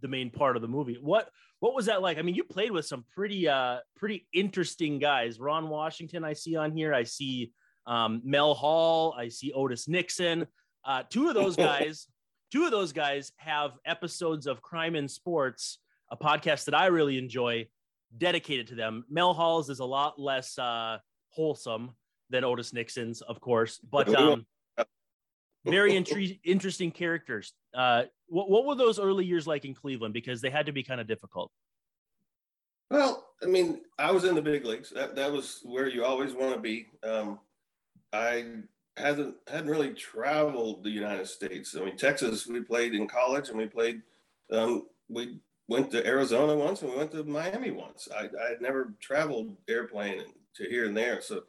[0.00, 0.98] the main part of the movie.
[1.00, 1.28] What
[1.60, 2.18] what was that like?
[2.18, 5.40] I mean, you played with some pretty uh pretty interesting guys.
[5.40, 6.94] Ron Washington, I see on here.
[6.94, 7.52] I see
[7.86, 9.14] um, Mel Hall.
[9.18, 10.46] I see Otis Nixon.
[10.84, 12.06] Uh, two of those guys,
[12.52, 15.78] two of those guys have episodes of Crime in Sports,
[16.10, 17.66] a podcast that I really enjoy,
[18.16, 19.04] dedicated to them.
[19.10, 20.98] Mel Hall's is a lot less uh,
[21.30, 21.92] wholesome
[22.30, 24.46] than Otis Nixon's, of course, but um,
[25.64, 27.52] very intri- interesting characters.
[27.78, 30.12] Uh, what, what were those early years like in Cleveland?
[30.12, 31.52] Because they had to be kind of difficult.
[32.90, 34.90] Well, I mean, I was in the big leagues.
[34.90, 36.86] That that was where you always want to be.
[37.04, 37.38] Um,
[38.12, 38.46] I
[38.96, 41.76] hadn't hadn't really traveled the United States.
[41.76, 44.02] I mean, Texas, we played in college, and we played.
[44.50, 45.38] Um, we
[45.68, 48.08] went to Arizona once, and we went to Miami once.
[48.12, 50.22] I, I had never traveled airplane
[50.56, 51.42] to here and there, so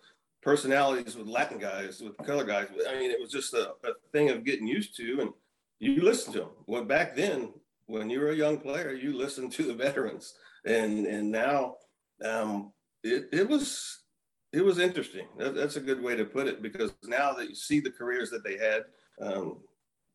[0.43, 2.67] personalities with Latin guys, with color guys.
[2.87, 5.21] I mean, it was just a, a thing of getting used to.
[5.21, 5.31] And
[5.79, 6.49] you listen to them.
[6.67, 7.53] Well, back then,
[7.87, 10.33] when you were a young player, you listened to the veterans,
[10.65, 11.75] and and now
[12.23, 12.71] um,
[13.03, 14.03] it it was
[14.53, 15.27] it was interesting.
[15.37, 18.29] That, that's a good way to put it because now that you see the careers
[18.31, 18.83] that they had,
[19.21, 19.59] um,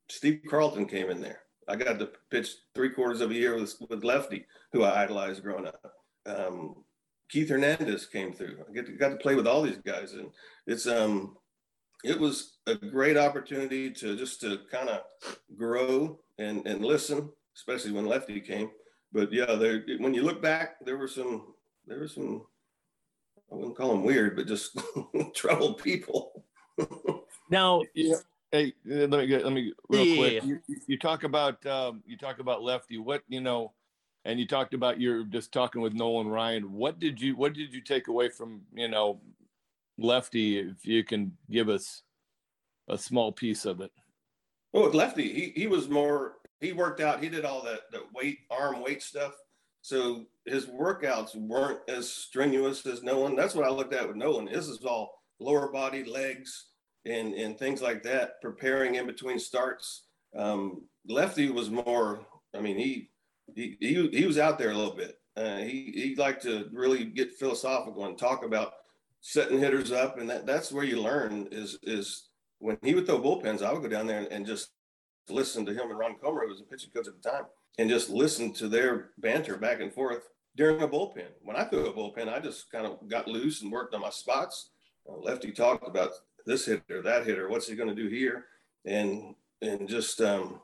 [0.08, 1.40] Steve Carlton came in there.
[1.66, 5.42] I got to pitch three quarters of a year with, with Lefty, who I idolized
[5.42, 5.92] growing up.
[6.26, 6.84] Um,
[7.30, 8.58] Keith Hernandez came through.
[8.68, 10.28] I get to, got to play with all these guys, and
[10.66, 11.36] it's um,
[12.04, 15.00] it was a great opportunity to just to kind of
[15.56, 18.70] grow and and listen, especially when Lefty came.
[19.12, 21.54] But yeah, there when you look back, there were some
[21.86, 22.42] there were some
[23.50, 24.78] I wouldn't call them weird, but just
[25.34, 26.44] troubled people.
[27.50, 28.16] now, yeah.
[28.50, 30.32] Hey, let me get, let me real yeah, quick.
[30.32, 30.58] Yeah, yeah.
[30.68, 32.98] You, you, talk about um, you talk about lefty.
[32.98, 33.72] What you know,
[34.24, 36.72] and you talked about you're just talking with Nolan Ryan.
[36.72, 39.20] What did you what did you take away from you know
[39.98, 40.58] lefty?
[40.58, 42.02] If you can give us
[42.88, 43.92] a small piece of it.
[44.72, 46.34] Well, with lefty, he he was more.
[46.60, 47.22] He worked out.
[47.22, 49.34] He did all that the weight arm weight stuff.
[49.82, 53.36] So his workouts weren't as strenuous as Nolan.
[53.36, 54.46] That's what I looked at with Nolan.
[54.46, 56.68] This is all lower body, legs,
[57.04, 58.40] and and things like that.
[58.40, 60.06] Preparing in between starts.
[60.36, 62.26] Um, Lefty was more.
[62.54, 63.10] I mean, he
[63.54, 65.18] he he, he was out there a little bit.
[65.36, 68.72] Uh, he he liked to really get philosophical and talk about
[69.26, 73.18] setting hitters up, and that that's where you learn is is when he would throw
[73.18, 73.62] bullpens.
[73.62, 74.70] I would go down there and, and just
[75.30, 77.44] listen to him and Ron Comer, who was a pitching coach at the time
[77.78, 81.28] and just listen to their banter back and forth during a bullpen.
[81.42, 84.10] When I threw a bullpen, I just kind of got loose and worked on my
[84.10, 84.70] spots.
[85.08, 86.10] Uh, Lefty talked about
[86.44, 88.44] this hitter, that hitter, what's he going to do here,
[88.84, 90.60] and and just um,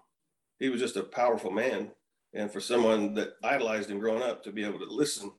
[0.58, 1.92] he was just a powerful man.
[2.34, 5.32] And for someone that idolized him growing up, to be able to listen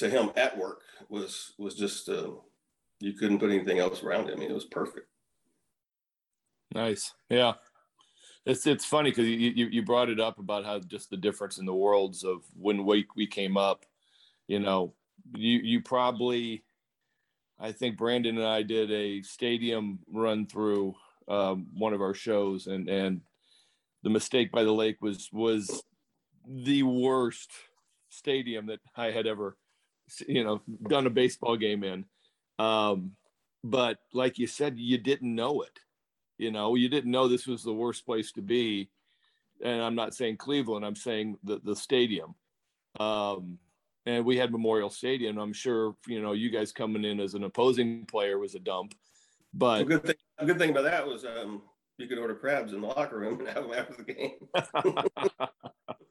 [0.00, 2.30] to him at work was was just uh,
[2.98, 4.36] you couldn't put anything else around him.
[4.36, 5.06] I mean, it was perfect.
[6.74, 7.54] Nice, yeah.
[8.46, 11.58] It's it's funny because you, you, you brought it up about how just the difference
[11.58, 13.84] in the worlds of when we we came up.
[14.48, 14.94] You know,
[15.34, 16.64] you you probably,
[17.58, 20.94] I think Brandon and I did a stadium run through
[21.28, 23.20] um, one of our shows, and and
[24.02, 25.82] the mistake by the lake was was
[26.46, 27.50] the worst
[28.08, 29.56] stadium that I had ever,
[30.26, 32.04] you know, done a baseball game in.
[32.58, 33.12] Um,
[33.62, 35.78] but like you said, you didn't know it.
[36.38, 38.90] You know, you didn't know this was the worst place to be.
[39.62, 42.34] And I'm not saying Cleveland, I'm saying the, the stadium.
[42.98, 43.58] Um,
[44.06, 45.38] and we had Memorial Stadium.
[45.38, 48.94] I'm sure, you know, you guys coming in as an opposing player was a dump.
[49.52, 51.62] But a good thing, a good thing about that was um,
[51.98, 54.32] you could order crabs in the locker room and have them after the game.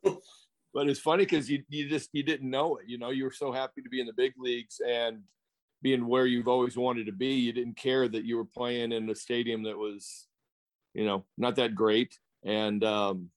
[0.80, 2.86] but it's funny because you, you just you didn't know it.
[2.88, 5.24] You know, you were so happy to be in the big leagues and
[5.82, 9.10] being where you've always wanted to be, you didn't care that you were playing in
[9.10, 10.28] a stadium that was,
[10.94, 12.18] you know, not that great.
[12.46, 13.30] And um,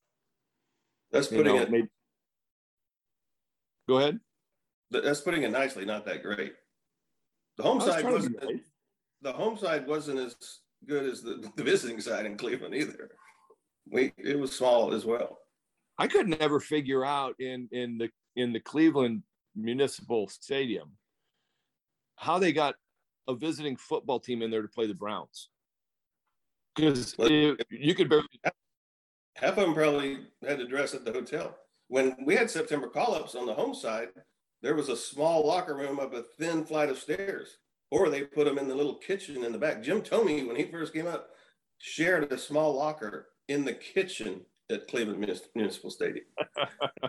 [1.11, 1.71] that's putting know, it.
[1.73, 1.89] Maybe...
[3.89, 4.21] Go ahead.
[4.93, 5.85] That's putting it nicely.
[5.85, 6.53] Not that great.
[7.57, 8.37] The home side wasn't.
[9.23, 10.37] The home side wasn't as
[10.87, 13.11] good as the, the visiting side in Cleveland either.
[13.91, 15.42] We it was small as well.
[16.03, 19.23] I could never figure out in in the in the Cleveland
[19.55, 20.91] Municipal Stadium
[22.17, 22.75] how they got
[23.29, 25.49] a visiting football team in there to play the Browns.
[26.75, 27.15] Because
[27.71, 28.27] you could barely.
[29.37, 31.57] Half of them probably had to dress at the hotel.
[31.87, 34.09] When we had September call ups on the home side,
[34.61, 37.59] there was a small locker room up a thin flight of stairs,
[37.93, 39.85] or they put them in the little kitchen in the back.
[39.85, 41.29] Jim Thome, when he first came up,
[41.79, 45.19] shared a small locker in the kitchen at Cleveland
[45.55, 46.25] Municipal Stadium.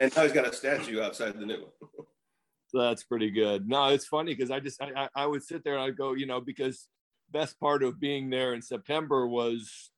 [0.00, 2.06] and now he's got a statue outside the new one.
[2.72, 3.68] That's pretty good.
[3.68, 6.26] No, it's funny because I just I, I would sit there and I'd go, you
[6.26, 6.88] know, because
[7.30, 9.90] best part of being there in September was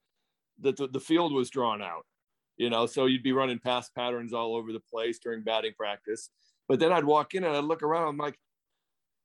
[0.60, 2.06] that the, the field was drawn out,
[2.56, 6.30] you know, so you'd be running pass patterns all over the place during batting practice.
[6.68, 8.08] But then I'd walk in and I'd look around.
[8.08, 8.38] I'm like,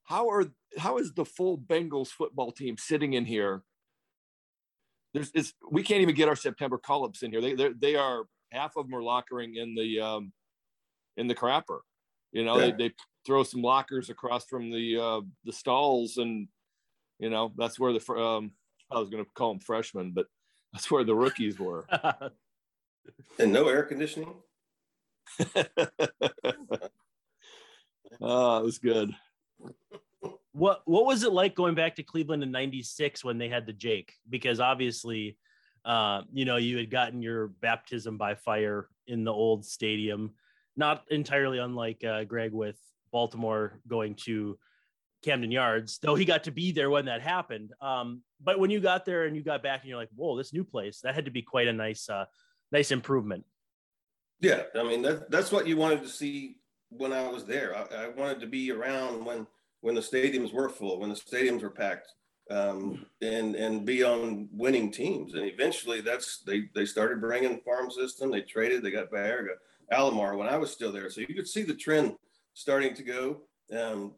[0.04, 0.46] how are
[0.78, 3.64] how is the full Bengals football team sitting in here?
[5.18, 7.42] There's it's, we can't even get our September call-ups in here.
[7.42, 10.32] They they are half of them are lockering in the um,
[11.18, 11.80] in the crapper.
[12.32, 12.72] You know, yeah.
[12.78, 12.94] they, they
[13.26, 16.48] throw some lockers across from the uh, the stalls, and
[17.20, 18.52] you know that's where the um,
[18.92, 20.28] I was going to call them freshmen, but
[20.74, 21.86] that's where the rookies were.
[23.40, 24.34] and no air conditioning.
[28.22, 29.12] oh, it was good.
[30.58, 33.74] What what was it like going back to Cleveland in '96 when they had the
[33.74, 34.14] Jake?
[34.28, 35.38] Because obviously,
[35.86, 40.32] uh, you know, you had gotten your baptism by fire in the old stadium,
[40.76, 42.76] not entirely unlike uh, Greg with
[43.12, 44.58] Baltimore going to
[45.24, 47.72] Camden Yards, though he got to be there when that happened.
[47.80, 50.54] Um, but when you got there and you got back and you're like, whoa, this
[50.54, 52.26] new place, that had to be quite a nice, uh,
[52.72, 53.46] nice improvement.
[54.40, 56.58] Yeah, I mean that that's what you wanted to see
[56.90, 57.76] when I was there.
[57.76, 59.46] I, I wanted to be around when
[59.82, 62.08] when the stadiums were full, when the stadiums were packed,
[62.50, 65.34] um, and and be on winning teams.
[65.34, 68.32] And eventually, that's they they started bringing farm system.
[68.32, 68.84] They traded.
[68.84, 69.56] They got Baerga,
[69.92, 71.10] Alomar when I was still there.
[71.10, 72.16] So you could see the trend
[72.54, 73.42] starting to go.
[73.78, 74.14] Um,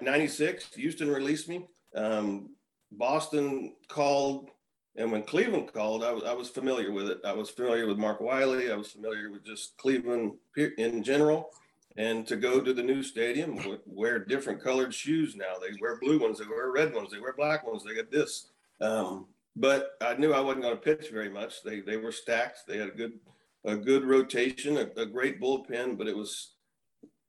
[0.00, 1.66] 96, Houston released me.
[1.94, 2.50] Um,
[2.92, 4.50] Boston called,
[4.96, 7.20] and when Cleveland called, I was, I was familiar with it.
[7.24, 8.70] I was familiar with Mark Wiley.
[8.70, 10.32] I was familiar with just Cleveland
[10.78, 11.50] in general.
[11.96, 15.54] And to go to the new stadium, wear different colored shoes now.
[15.60, 17.84] They wear blue ones, they wear red ones, they wear black ones.
[17.84, 18.46] They got this.
[18.80, 19.26] Um,
[19.56, 21.62] but I knew I wasn't going to pitch very much.
[21.62, 22.60] They they were stacked.
[22.66, 23.18] They had a good
[23.64, 26.52] a good rotation, a, a great bullpen, but it was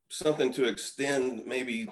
[0.10, 1.90] something to extend maybe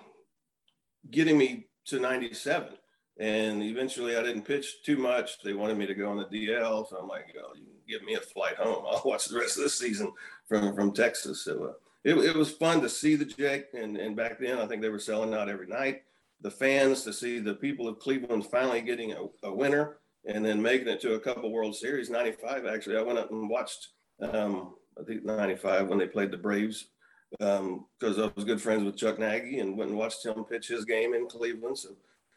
[1.09, 2.73] getting me to 97.
[3.19, 5.41] And eventually I didn't pitch too much.
[5.41, 6.89] They wanted me to go on the DL.
[6.89, 8.85] So I'm like, oh, you can give me a flight home.
[8.89, 10.13] I'll watch the rest of this season
[10.47, 11.43] from, from Texas.
[11.43, 13.65] So uh, it, it was fun to see the Jake.
[13.73, 16.03] And, and back then, I think they were selling out every night.
[16.41, 20.61] The fans to see the people of Cleveland finally getting a, a winner and then
[20.61, 22.09] making it to a couple World Series.
[22.09, 23.89] 95, actually, I went up and watched,
[24.21, 26.87] um, I think 95 when they played the Braves
[27.31, 30.67] because um, I was good friends with Chuck Nagy and went and watched him pitch
[30.67, 31.77] his game in Cleveland.
[31.77, 31.89] So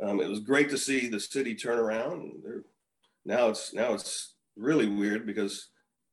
[0.02, 2.32] um, it was great to see the city turn around.
[3.24, 5.68] now it's now it's really weird because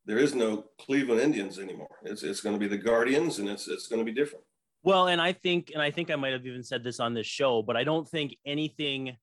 [0.09, 1.95] there is no Cleveland Indians anymore.
[2.01, 4.43] It's it's going to be the Guardians, and it's it's going to be different.
[4.81, 7.27] Well, and I think, and I think I might have even said this on this
[7.27, 9.17] show, but I don't think anything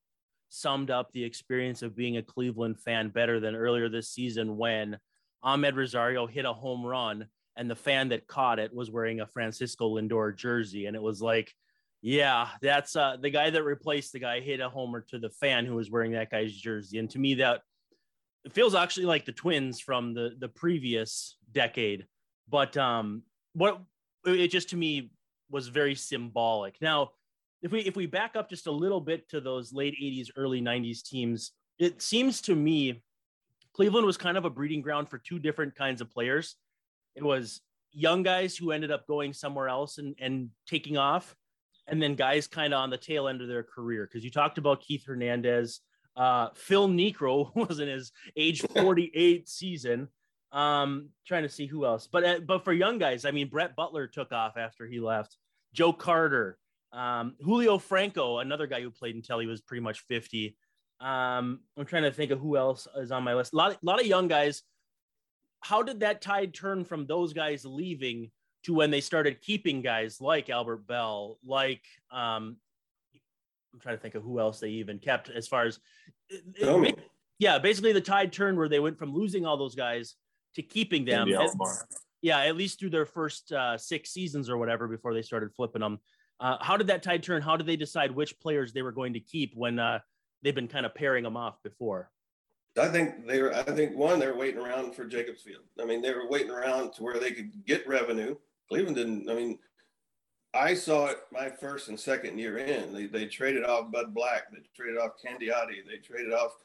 [0.47, 4.97] summed up the experience of being a Cleveland fan better than earlier this season when
[5.43, 7.27] Amed Rosario hit a home run
[7.57, 11.21] and the fan that caught it was wearing a Francisco Lindor jersey, and it was
[11.21, 11.53] like,
[12.01, 15.65] yeah, that's uh, the guy that replaced the guy hit a homer to the fan
[15.65, 17.59] who was wearing that guy's jersey, and to me that
[18.45, 22.05] it feels actually like the Twins from the the previous decade,
[22.49, 23.23] but um,
[23.53, 23.81] what
[24.25, 25.11] it just to me
[25.49, 26.75] was very symbolic.
[26.81, 27.11] Now,
[27.61, 30.61] if we if we back up just a little bit to those late '80s, early
[30.61, 33.03] '90s teams, it seems to me
[33.73, 36.55] Cleveland was kind of a breeding ground for two different kinds of players
[37.17, 37.61] it was
[37.91, 41.35] young guys who ended up going somewhere else and, and taking off,
[41.87, 44.05] and then guys kind of on the tail end of their career.
[44.05, 45.81] Because you talked about Keith Hernandez,
[46.17, 50.09] uh, Phil Niekro was in his age 48 season.
[50.51, 53.75] Um, trying to see who else, but uh, but for young guys, I mean, Brett
[53.75, 55.35] Butler took off after he left.
[55.73, 56.57] Joe Carter,
[56.93, 60.57] um, Julio Franco, another guy who played until he was pretty much 50.
[61.01, 63.53] Um, I'm trying to think of who else is on my list.
[63.53, 64.63] A lot, a lot of young guys
[65.61, 68.31] how did that tide turn from those guys leaving
[68.63, 72.57] to when they started keeping guys like Albert Belle, like um,
[73.73, 75.79] I'm trying to think of who else they even kept as far as
[76.29, 76.99] it,
[77.39, 80.15] yeah, basically the tide turned where they went from losing all those guys
[80.55, 81.31] to keeping them.
[81.31, 81.51] At,
[82.21, 85.81] yeah, at least through their first uh, six seasons or whatever before they started flipping
[85.81, 85.99] them.
[86.39, 87.41] Uh, how did that tide turn?
[87.41, 89.99] How did they decide which players they were going to keep when uh,
[90.41, 92.09] they've been kind of pairing them off before?
[92.79, 93.53] I think they were.
[93.53, 95.63] I think one, they were waiting around for Jacobs Field.
[95.81, 98.35] I mean, they were waiting around to where they could get revenue.
[98.69, 99.29] Cleveland didn't.
[99.29, 99.57] I mean,
[100.57, 102.93] I saw it my first and second year in.
[102.93, 104.51] They, they traded off Bud Black.
[104.51, 105.85] They traded off Candiotti.
[105.87, 106.55] They traded off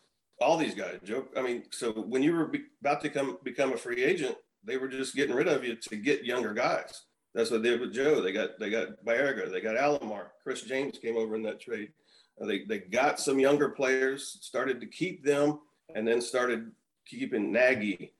[0.40, 0.98] all these guys.
[1.04, 1.26] Joe.
[1.36, 4.76] I mean, so when you were be, about to come become a free agent, they
[4.76, 7.02] were just getting rid of you to get younger guys.
[7.34, 8.20] That's what they did with Joe.
[8.20, 9.50] They got they got Baerga.
[9.50, 10.28] They got Alomar.
[10.42, 11.92] Chris James came over in that trade.
[12.40, 14.38] Uh, they they got some younger players.
[14.40, 15.60] Started to keep them
[15.94, 16.70] and then started
[17.06, 18.12] keeping Nagy,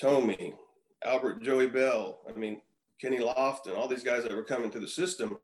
[0.00, 0.54] Thome,
[1.04, 2.18] Albert Joey Belle.
[2.28, 2.60] I mean,
[3.00, 5.38] Kenny Lofton, all these guys that were coming to the system.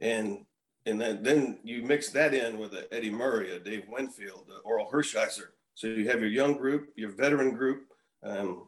[0.00, 0.44] And
[0.86, 4.66] and then, then you mix that in with a Eddie Murray, a Dave Winfield, a
[4.66, 5.48] Orel Hershiser.
[5.74, 7.82] So you have your young group, your veteran group.
[8.22, 8.66] Um,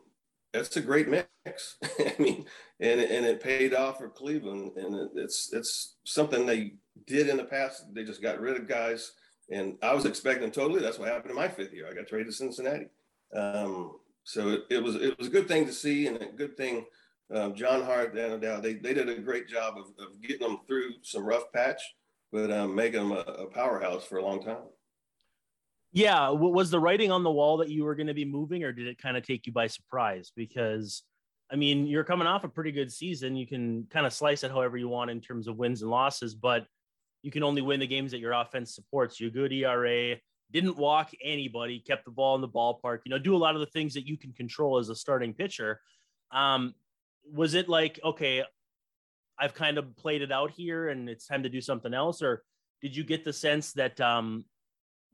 [0.53, 1.77] that's a great mix.
[1.99, 2.45] I mean,
[2.81, 4.73] and, and it paid off for Cleveland.
[4.77, 6.75] And it's it's something they
[7.07, 7.95] did in the past.
[7.95, 9.13] They just got rid of guys
[9.51, 10.81] and I was expecting totally.
[10.81, 11.89] That's what happened in my fifth year.
[11.89, 12.87] I got traded to Cincinnati.
[13.35, 16.57] Um, so it, it, was it was a good thing to see and a good
[16.57, 16.87] thing.
[17.35, 20.61] Um, John Hart, Dan O'Dowd, they, they did a great job of, of getting them
[20.67, 21.81] through some rough patch,
[22.31, 24.65] but um, making them a, a powerhouse for a long time.
[25.93, 28.73] Yeah, was the writing on the wall that you were going to be moving, or
[28.73, 30.33] did it kind of take you by surprise?
[30.35, 31.03] Because
[31.53, 33.37] I mean, you're coming off a pretty good season.
[33.37, 36.35] You can kind of slice it however you want in terms of wins and losses,
[36.35, 36.67] but
[37.21, 39.31] you can only win the games that your offense supports you.
[39.31, 40.17] Good ERA,
[40.51, 43.61] didn't walk anybody, kept the ball in the ballpark, you know, do a lot of
[43.61, 45.81] the things that you can control as a starting pitcher.
[46.31, 46.75] Um,
[47.31, 48.45] was it like, okay,
[49.39, 52.23] I've kind of played it out here and it's time to do something else?
[52.23, 52.43] Or
[52.81, 54.45] did you get the sense that um,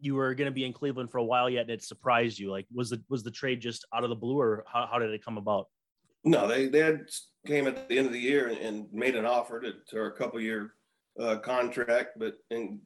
[0.01, 2.51] you were going to be in Cleveland for a while yet, and it surprised you?
[2.51, 5.11] Like, was the was the trade just out of the blue, or how, how did
[5.11, 5.67] it come about?
[6.25, 7.07] No, they they had
[7.47, 10.11] came at the end of the year and, and made an offer to, to a
[10.11, 10.73] couple year
[11.21, 12.81] uh, contract, but and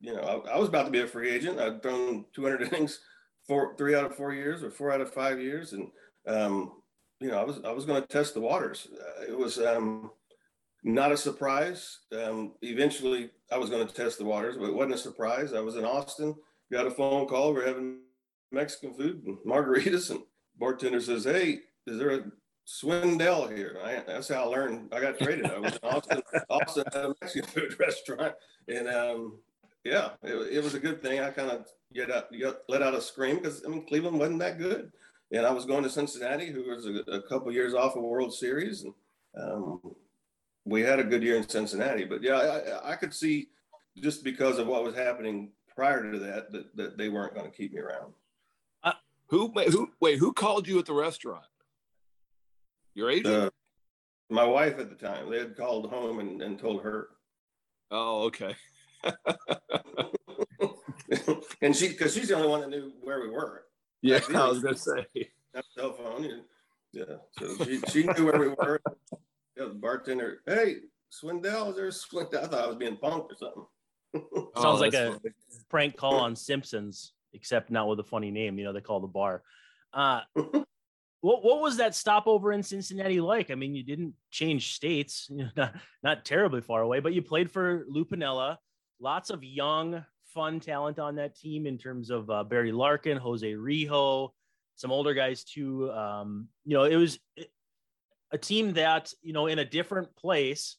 [0.00, 1.60] you know I, I, was about to be a free agent.
[1.60, 3.00] I'd thrown 200 innings,
[3.46, 5.88] four three out of four years or four out of five years, and
[6.26, 6.72] um,
[7.20, 8.88] you know I was I was going to test the waters.
[8.92, 10.10] Uh, it was um,
[10.84, 11.98] not a surprise.
[12.12, 15.52] Um, eventually, I was going to test the waters, but it wasn't a surprise.
[15.52, 16.34] I was in Austin,
[16.70, 17.52] got a phone call.
[17.52, 17.98] We're having
[18.52, 20.20] Mexican food and margaritas, and
[20.58, 22.24] bartender says, "Hey, is there a
[22.66, 24.92] Swindell here?" I, that's how I learned.
[24.92, 25.46] I got traded.
[25.46, 28.34] I was in Austin, Austin at a Mexican food restaurant,
[28.68, 29.38] and um,
[29.84, 31.20] yeah, it, it, was a good thing.
[31.20, 32.26] I kind of get out,
[32.68, 34.92] let out a scream because I mean Cleveland wasn't that good,
[35.32, 38.32] and I was going to Cincinnati, who was a, a couple years off a World
[38.32, 38.94] Series, and
[39.40, 39.80] um,
[40.64, 43.48] we had a good year in Cincinnati, but yeah, I, I, could see
[43.96, 47.56] just because of what was happening prior to that that, that they weren't going to
[47.56, 48.12] keep me around.
[48.82, 48.92] Uh,
[49.28, 51.44] who wait, who wait who called you at the restaurant?
[52.94, 53.34] Your agent?
[53.34, 53.50] Uh,
[54.30, 55.30] my wife at the time.
[55.30, 57.08] They had called home and, and told her.
[57.90, 58.56] Oh, okay.
[61.62, 63.65] and she because she's the only one that knew where we were.
[64.06, 65.06] Yeah, I was gonna say.
[65.76, 66.42] Cell phone.
[66.92, 67.04] Yeah,
[67.38, 68.80] so she, she knew where we were
[69.56, 70.76] Yeah, the bartender, hey,
[71.10, 72.44] Swindell, is there a Swindell?
[72.44, 73.66] I thought I was being punked or something.
[74.56, 75.34] Sounds oh, like a funny.
[75.68, 78.58] prank call on Simpsons, except not with a funny name.
[78.58, 79.42] You know, they call the bar.
[79.92, 83.50] Uh, what what was that stopover in Cincinnati like?
[83.50, 87.22] I mean, you didn't change states, you know, not, not terribly far away, but you
[87.22, 88.56] played for Lou Piniella.
[89.00, 90.04] Lots of young,
[90.36, 94.28] fun talent on that team in terms of uh, Barry Larkin, Jose Rijo,
[94.74, 95.90] some older guys too.
[95.90, 97.18] Um, you know, it was
[98.30, 100.76] a team that you know in a different place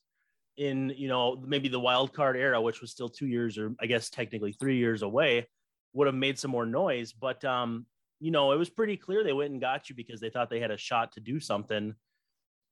[0.58, 3.86] in you know maybe the wild card era which was still two years or i
[3.86, 5.46] guess technically three years away
[5.94, 7.12] would have made some more noise.
[7.12, 7.86] But um
[8.20, 10.60] you know it was pretty clear they went and got you because they thought they
[10.60, 11.96] had a shot to do something.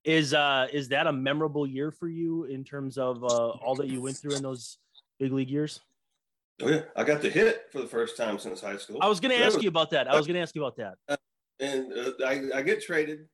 [0.03, 3.88] Is uh is that a memorable year for you in terms of uh, all that
[3.88, 4.77] you went through in those
[5.19, 5.81] big league years
[6.62, 9.20] oh yeah i got the hit for the first time since high school i was
[9.20, 10.93] going to ask was, you about that i was going to ask you about that
[11.10, 11.18] uh,
[11.60, 13.28] and uh, I, I get traded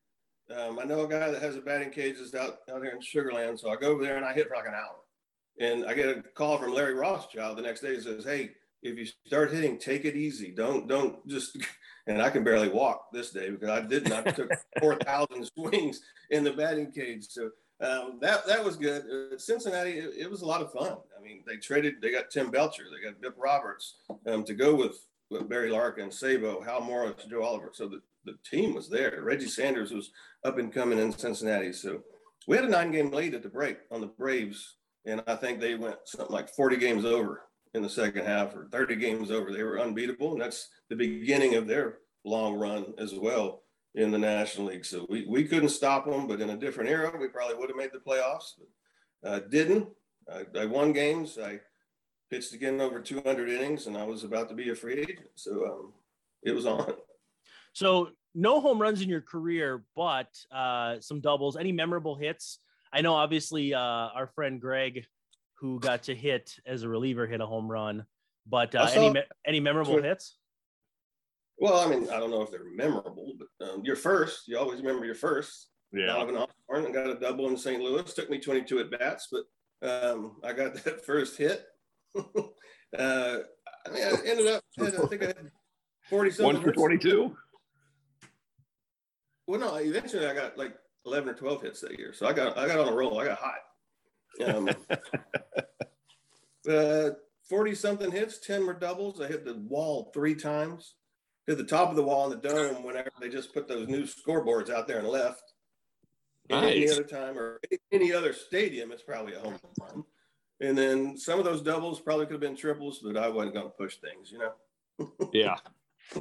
[0.56, 3.02] um, I know a guy that has a batting cage that's out, out here in
[3.02, 3.60] Sugar Land.
[3.60, 4.96] So I go over there and I hit for like an hour.
[5.60, 7.96] And I get a call from Larry Rothschild the next day.
[7.96, 8.52] He says, Hey,
[8.82, 10.52] if you start hitting, take it easy.
[10.52, 11.58] Don't, don't just,
[12.08, 14.12] and I can barely walk this day because I didn't.
[14.12, 16.02] I took 4,000 swings
[16.32, 17.28] in the batting cage.
[17.30, 17.50] So
[17.82, 19.04] um, that, that was good.
[19.04, 20.98] Uh, Cincinnati, it, it, was a lot of fun.
[21.18, 23.96] I mean, they traded, they got Tim Belcher, they got Bip Roberts
[24.28, 27.72] um, to go with, with Barry Larkin, Sabo, Hal Morris, Joe Oliver.
[27.74, 29.20] So the, the team was there.
[29.24, 30.12] Reggie Sanders was
[30.44, 31.74] up and coming in Cincinnati.
[31.74, 32.02] So
[32.48, 34.76] we had a nine game lead at the break on the Braves.
[35.06, 37.42] And I think they went something like 40 games over
[37.74, 39.52] in the second half or 30 games over.
[39.52, 40.34] They were unbeatable.
[40.34, 43.64] And that's the beginning of their long run as well
[43.96, 44.86] in the National League.
[44.86, 47.78] So we, we couldn't stop them, but in a different era, we probably would have
[47.78, 48.54] made the playoffs.
[49.24, 49.88] But uh, didn't.
[50.32, 51.38] I, I won games.
[51.42, 51.60] I
[52.30, 55.28] pitched again over 200 innings, and I was about to be a free agent.
[55.36, 55.94] So um,
[56.44, 56.94] it was on.
[57.74, 61.58] So no home runs in your career, but uh, some doubles.
[61.58, 62.60] Any memorable hits?
[62.94, 65.06] I know, obviously, uh, our friend Greg,
[65.56, 68.06] who got to hit as a reliever, hit a home run.
[68.48, 70.38] But uh, any me- any memorable hits?
[71.62, 74.80] Well, I mean, I don't know if they're memorable, but um, your first, you always
[74.80, 75.68] remember your first.
[75.94, 76.08] Yeah.
[76.08, 77.80] Donovan Osborne got a double in St.
[77.80, 78.12] Louis.
[78.14, 79.44] Took me 22 at bats, but
[79.88, 81.64] um, I got that first hit.
[82.18, 82.22] uh,
[82.98, 85.52] I mean, I ended up, I think I had
[86.10, 86.56] 47.
[86.56, 87.36] One for 22?
[89.46, 92.12] Well, no, eventually I got like 11 or 12 hits that year.
[92.12, 93.20] So I got, I got on a roll.
[93.20, 94.56] I got hot.
[94.56, 94.70] Um,
[96.72, 97.10] uh,
[97.48, 99.22] 40 something hits, 10 were doubles.
[99.22, 100.96] I hit the wall three times,
[101.52, 104.04] hit the top of the wall in the dome whenever they just put those new
[104.04, 105.54] scoreboards out there and left.
[106.50, 106.76] Nice.
[106.76, 110.04] Any other time or any other stadium, it's probably a home run.
[110.60, 113.68] And then some of those doubles probably could have been triples, but I wasn't going
[113.68, 115.12] to push things, you know?
[115.34, 115.56] yeah.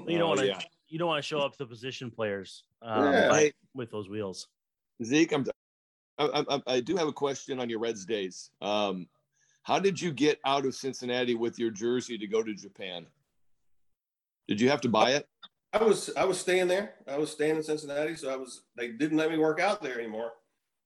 [0.06, 0.46] You don't want to.
[0.46, 0.60] Yeah
[0.90, 3.28] you don't want to show up the position players um, yeah.
[3.28, 4.48] by, with those wheels.
[5.02, 5.46] Zeke, I'm,
[6.18, 8.50] I, I, I, do have a question on your Reds days.
[8.60, 9.06] Um,
[9.62, 13.06] how did you get out of Cincinnati with your jersey to go to Japan?
[14.50, 15.28] Did you have to buy it?
[15.72, 16.94] I was I was staying there.
[17.06, 18.64] I was staying in Cincinnati, so I was.
[18.76, 20.32] They didn't let me work out there anymore.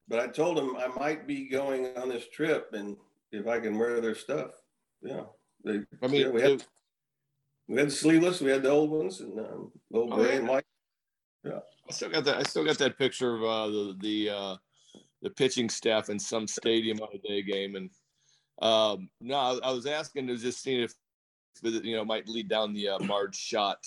[0.07, 2.95] But I told them I might be going on this trip, and
[3.33, 4.51] if I can wear their stuff,
[5.01, 5.23] yeah.
[5.65, 6.65] They, I mean, yeah, we had,
[7.67, 10.39] we had the sleeveless, we had the old ones, and um, old oh, gray yeah.
[10.41, 10.65] and white.
[11.43, 12.37] Yeah, I still got that.
[12.37, 14.57] I still got that picture of uh, the the uh,
[15.23, 17.89] the pitching staff in some stadium on a day game, and
[18.61, 20.93] Um, no, I, I was asking to just see if
[21.62, 23.84] you know might lead down the uh, Marge Schott,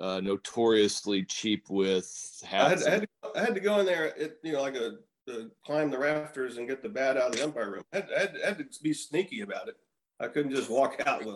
[0.00, 2.86] uh, notoriously cheap with hats.
[2.86, 4.76] I had, I had, to, I had to go in there, it, you know, like
[4.76, 4.94] a
[5.26, 7.84] to climb the rafters and get the bat out of the umpire room.
[7.92, 9.76] I had, I had, I had to be sneaky about it.
[10.20, 11.34] I couldn't just walk out with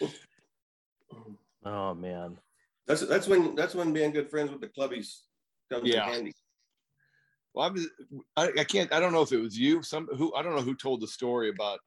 [0.00, 0.10] them.
[1.64, 2.38] oh man,
[2.86, 5.20] that's that's when that's when being good friends with the clubbies
[5.70, 6.06] comes yeah.
[6.06, 6.32] in handy.
[7.54, 7.86] Well, I'm,
[8.36, 8.92] I, I can't.
[8.92, 9.82] I don't know if it was you.
[9.82, 11.80] Some who I don't know who told the story about,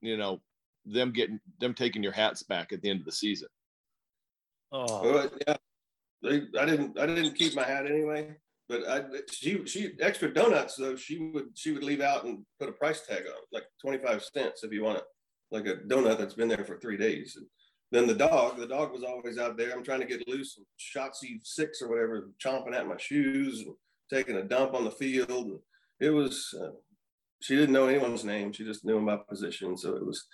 [0.00, 0.40] you know,
[0.84, 3.48] them getting them taking your hats back at the end of the season.
[4.72, 5.56] Oh, yeah.
[6.22, 6.98] They, I didn't.
[6.98, 8.36] I didn't keep my hat anyway.
[8.68, 12.68] But I, she she extra donuts though she would she would leave out and put
[12.68, 15.04] a price tag on like twenty five cents if you want it
[15.50, 17.36] like a donut that's been there for three days.
[17.36, 17.46] And
[17.90, 19.72] then the dog the dog was always out there.
[19.72, 23.74] I'm trying to get loose and Schottzie six or whatever chomping at my shoes and
[24.10, 25.28] taking a dump on the field.
[25.28, 25.58] And
[26.00, 26.70] it was uh,
[27.42, 28.52] she didn't know anyone's name.
[28.52, 29.76] She just knew my position.
[29.76, 30.24] So it was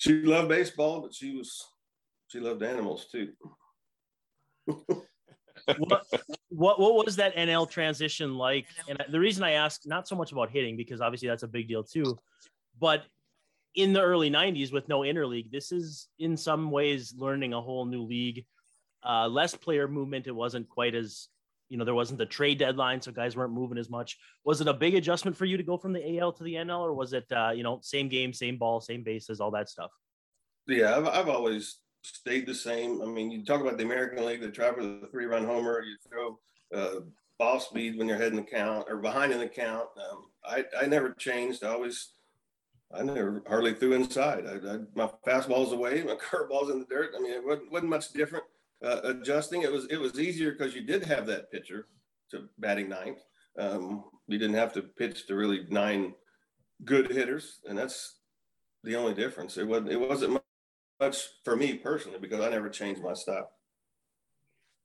[0.00, 1.62] she loved baseball, but she was
[2.28, 3.32] she loved animals too.
[4.64, 6.06] what,
[6.48, 8.66] what what was that NL transition like?
[8.88, 11.68] And the reason I ask, not so much about hitting, because obviously that's a big
[11.68, 12.18] deal too,
[12.80, 13.04] but
[13.74, 17.84] in the early 90s with no interleague, this is in some ways learning a whole
[17.84, 18.46] new league.
[19.06, 20.26] Uh, less player movement.
[20.26, 21.28] It wasn't quite as,
[21.70, 24.18] you know, there wasn't the trade deadline, so guys weren't moving as much.
[24.44, 26.80] Was it a big adjustment for you to go from the AL to the NL,
[26.80, 29.90] or was it, uh, you know, same game, same ball, same bases, all that stuff?
[30.66, 33.00] Yeah, I've, I've always stayed the same.
[33.02, 35.96] I mean, you talk about the American League, try for the three run homer, you
[36.08, 36.38] throw
[36.74, 37.00] uh,
[37.38, 39.88] ball speed when you're heading the count or behind in the count.
[39.96, 41.62] Um, I, I never changed.
[41.62, 42.10] I always,
[42.92, 44.44] I never hardly threw inside.
[44.46, 47.12] I, I, my fastball's away, my curveball's in the dirt.
[47.16, 48.44] I mean, it wasn't, wasn't much different.
[48.82, 51.86] Uh, adjusting, it was it was easier because you did have that pitcher
[52.30, 53.20] to batting ninth.
[53.58, 56.14] Um, you didn't have to pitch to really nine
[56.84, 58.20] good hitters, and that's
[58.84, 59.58] the only difference.
[59.58, 60.40] It wasn't it wasn't
[61.00, 63.50] much for me personally because I never changed my style.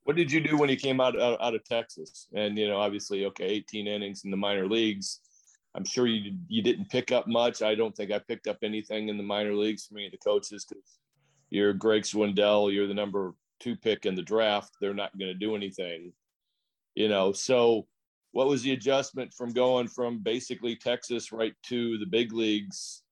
[0.04, 2.28] What did you do when you came out, out, out of Texas?
[2.36, 5.20] And you know, obviously, okay, 18 innings in the minor leagues.
[5.74, 7.62] I'm sure you you didn't pick up much.
[7.62, 10.18] I don't think I picked up anything in the minor leagues from any of the
[10.18, 11.00] coaches because
[11.50, 14.76] you're Greg Swindell, you're the number two pick in the draft.
[14.80, 16.14] They're not going to do anything,
[16.96, 17.32] you know.
[17.32, 17.88] So,
[18.32, 23.04] what was the adjustment from going from basically Texas right to the big leagues?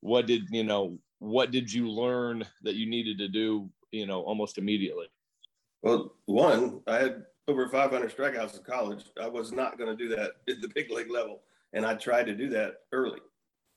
[0.00, 0.98] What did you know?
[1.24, 5.06] what did you learn that you needed to do, you know, almost immediately?
[5.82, 9.04] Well, one, I had over 500 strikeouts in college.
[9.20, 11.42] I was not going to do that at the big league level.
[11.72, 13.20] And I tried to do that early.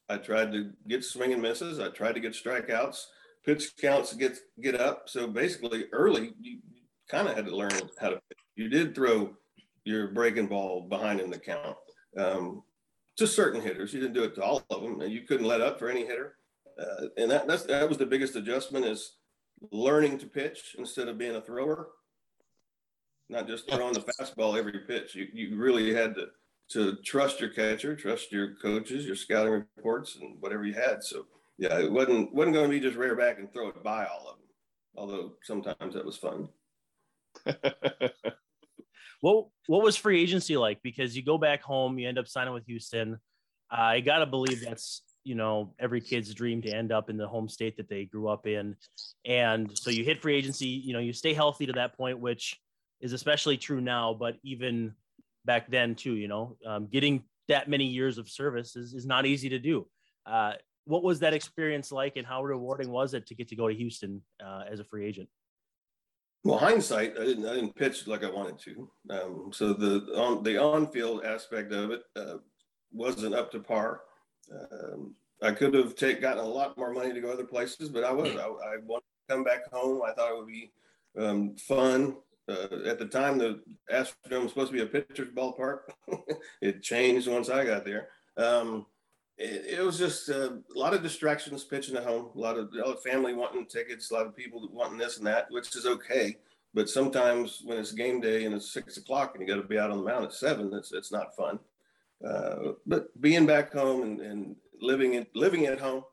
[0.09, 1.79] I tried to get swing and misses.
[1.79, 3.05] I tried to get strikeouts,
[3.47, 5.09] pitch counts get get up.
[5.09, 6.59] So basically, early, you,
[7.09, 8.37] kind of had to learn how to pitch.
[8.55, 9.33] You did throw
[9.85, 11.77] your breaking ball behind in the count
[12.19, 12.63] um,
[13.15, 13.93] to certain hitters.
[13.93, 16.05] You didn't do it to all of them, and you couldn't let up for any
[16.05, 16.37] hitter
[16.79, 19.17] uh, and that that's that was the biggest adjustment is
[19.71, 21.89] learning to pitch instead of being a thrower
[23.29, 26.27] not just throwing the fastball every pitch you, you really had to
[26.69, 31.25] to trust your catcher trust your coaches your scouting reports and whatever you had so
[31.57, 34.29] yeah it wasn't wasn't going to be just rear back and throw it by all
[34.29, 34.47] of them
[34.97, 36.49] although sometimes that was fun.
[39.21, 40.81] What what was free agency like?
[40.83, 43.17] Because you go back home you end up signing with houston.
[43.69, 47.49] I gotta believe that's you know every kid's dream to end up in the home
[47.49, 48.75] state that they grew up in.
[49.25, 52.59] And so you hit free agency you know you stay healthy to that point which
[53.01, 54.93] is especially true now but even
[55.45, 59.25] back then too you know um, getting that many years of service is, is not
[59.25, 59.87] easy to do.
[60.27, 60.53] Uh,
[60.87, 63.75] what was that experience like and how rewarding was it to get to go to
[63.75, 65.29] houston uh, as a free agent
[66.43, 68.89] well, hindsight, I didn't, I didn't pitch like I wanted to.
[69.09, 72.35] Um, so the on the on-field aspect of it uh,
[72.91, 74.01] wasn't up to par.
[74.71, 78.03] Um, I could have take, gotten a lot more money to go other places, but
[78.03, 78.29] I was.
[78.35, 80.01] I, I wanted to come back home.
[80.01, 80.71] I thought it would be
[81.17, 82.15] um, fun.
[82.49, 83.61] Uh, at the time, the
[83.91, 85.79] Astrodome was supposed to be a pitcher's ballpark.
[86.61, 88.07] it changed once I got there.
[88.37, 88.85] Um,
[89.37, 92.73] it, it, was just uh, a lot of distractions pitching at home, a lot of,
[92.73, 95.85] lot of family wanting tickets, a lot of people wanting this and that, which is
[95.85, 96.37] okay.
[96.73, 99.79] But sometimes when it's game day and it's six o'clock and you got to be
[99.79, 101.59] out on the mound at seven, it's, it's not fun.
[102.27, 106.03] Uh, but being back home and, and living in, living at home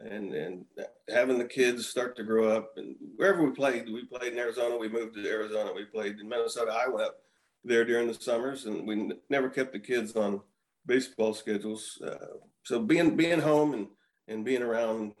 [0.00, 0.64] and, and
[1.08, 4.76] having the kids start to grow up and wherever we played, we played in Arizona,
[4.76, 6.72] we moved to Arizona, we played in Minnesota.
[6.72, 7.18] I went up
[7.64, 10.40] there during the summers and we n- never kept the kids on
[10.84, 12.02] baseball schedules.
[12.04, 13.86] Uh, so being, being home and,
[14.28, 15.12] and being around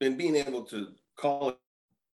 [0.00, 1.58] and being able to call it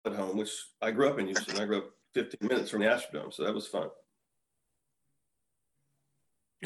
[0.04, 0.50] at home, which
[0.80, 1.60] I grew up in Houston.
[1.60, 3.32] I grew up 15 minutes from the Astrodome.
[3.32, 3.88] So that was fun.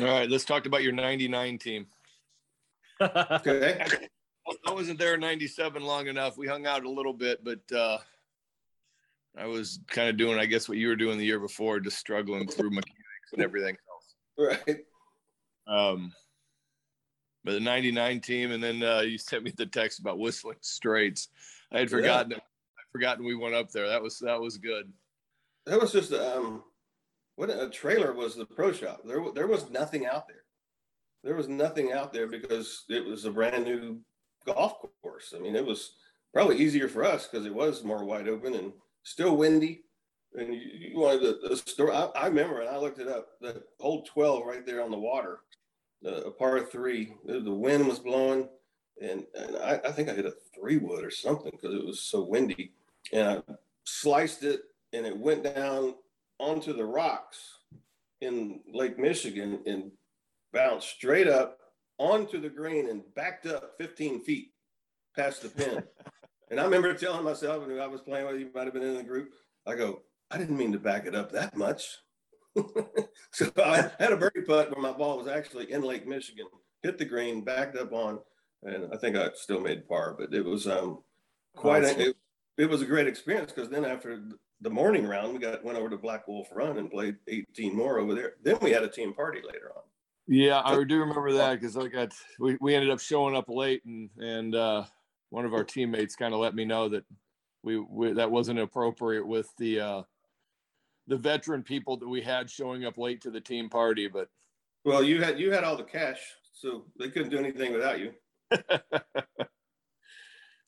[0.00, 1.86] All right, let's talk about your 99 team.
[3.00, 3.84] okay.
[4.66, 6.36] I wasn't there in 97 long enough.
[6.36, 7.98] We hung out a little bit, but uh,
[9.36, 11.98] I was kind of doing, I guess, what you were doing the year before, just
[11.98, 13.76] struggling through mechanics and everything
[14.38, 14.58] else.
[14.66, 14.78] Right.
[15.66, 16.12] Um,
[17.46, 21.28] but the 99 team, and then uh, you sent me the text about Whistling Straits.
[21.72, 22.38] I had forgotten yeah.
[22.38, 23.88] I'd forgotten we went up there.
[23.88, 24.92] That was that was good.
[25.64, 26.64] That was just um
[27.36, 29.02] what a trailer was the pro shop.
[29.04, 30.42] There there was nothing out there.
[31.22, 34.00] There was nothing out there because it was a brand new
[34.44, 35.32] golf course.
[35.34, 35.94] I mean, it was
[36.34, 38.72] probably easier for us because it was more wide open and
[39.04, 39.84] still windy.
[40.34, 41.92] And you, you wanted the, the story.
[41.92, 43.28] I, I, remember, and I looked it up.
[43.40, 45.40] The hole twelve right there on the water,
[46.06, 47.14] a par three.
[47.24, 48.48] The wind was blowing,
[49.00, 52.00] and and I, I think I hit a three wood or something because it was
[52.00, 52.72] so windy.
[53.12, 53.54] And I
[53.84, 55.94] sliced it, and it went down
[56.38, 57.38] onto the rocks
[58.20, 59.90] in Lake Michigan and
[60.52, 61.58] bounced straight up
[61.98, 64.52] onto the green and backed up 15 feet
[65.14, 65.82] past the pin.
[66.50, 68.96] and I remember telling myself, and I was playing with you, might have been in
[68.96, 69.30] the group,
[69.66, 71.98] I go, I didn't mean to back it up that much.
[73.32, 76.46] so I had a birdie putt where my ball was actually in Lake Michigan,
[76.82, 78.18] hit the green, backed up on,
[78.62, 81.02] and I think I still made par, but it was um,
[81.54, 82.00] quite awesome.
[82.00, 82.16] a, it,
[82.58, 84.22] it was a great experience because then after
[84.60, 87.98] the morning round, we got went over to Black Wolf Run and played 18 more
[87.98, 88.34] over there.
[88.42, 89.82] Then we had a team party later on.
[90.28, 93.84] Yeah, I do remember that because I got we, we ended up showing up late
[93.84, 94.84] and and uh,
[95.30, 97.04] one of our teammates kind of let me know that
[97.62, 100.02] we, we, that wasn't appropriate with the uh,
[101.06, 104.08] the veteran people that we had showing up late to the team party.
[104.08, 104.28] But
[104.84, 106.20] well, you had you had all the cash,
[106.52, 108.12] so they couldn't do anything without you.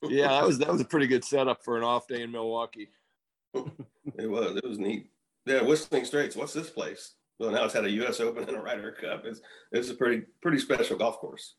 [0.02, 2.88] yeah, that was that was a pretty good setup for an off day in Milwaukee.
[3.54, 4.56] it was.
[4.56, 5.10] It was neat.
[5.46, 6.36] Yeah, Whistling Straits.
[6.36, 7.14] What's this place?
[7.38, 8.20] Well, now it's had a U.S.
[8.20, 9.24] Open and a Ryder Cup.
[9.24, 9.40] It's
[9.72, 11.54] it's a pretty pretty special golf course.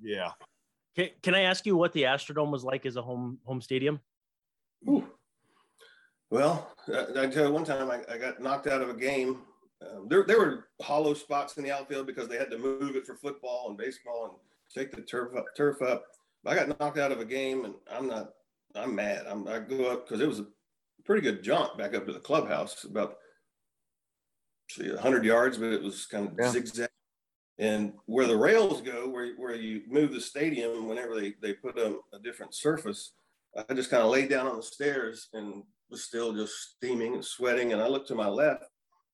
[0.00, 0.30] Yeah.
[0.94, 4.00] Can, can I ask you what the Astrodome was like as a home home stadium?
[4.88, 5.06] Ooh.
[6.30, 9.42] Well, I, tell you, one time I, I, got knocked out of a game.
[9.80, 13.06] Um, there, there were hollow spots in the outfield because they had to move it
[13.06, 14.32] for football and baseball and
[14.74, 15.44] take the turf up.
[15.56, 16.04] Turf up.
[16.44, 18.30] I got knocked out of a game, and I'm not.
[18.74, 19.24] I'm mad.
[19.28, 20.46] I'm, I go up because it was a
[21.04, 23.16] pretty good jaunt back up to the clubhouse, about
[24.70, 26.50] see 100 yards, but it was kind of yeah.
[26.50, 26.88] zigzag.
[27.58, 31.78] And where the rails go, where, where you move the stadium, whenever they, they put
[31.78, 33.12] a, a different surface,
[33.56, 37.24] I just kind of laid down on the stairs and was still just steaming and
[37.24, 37.72] sweating.
[37.72, 38.64] And I looked to my left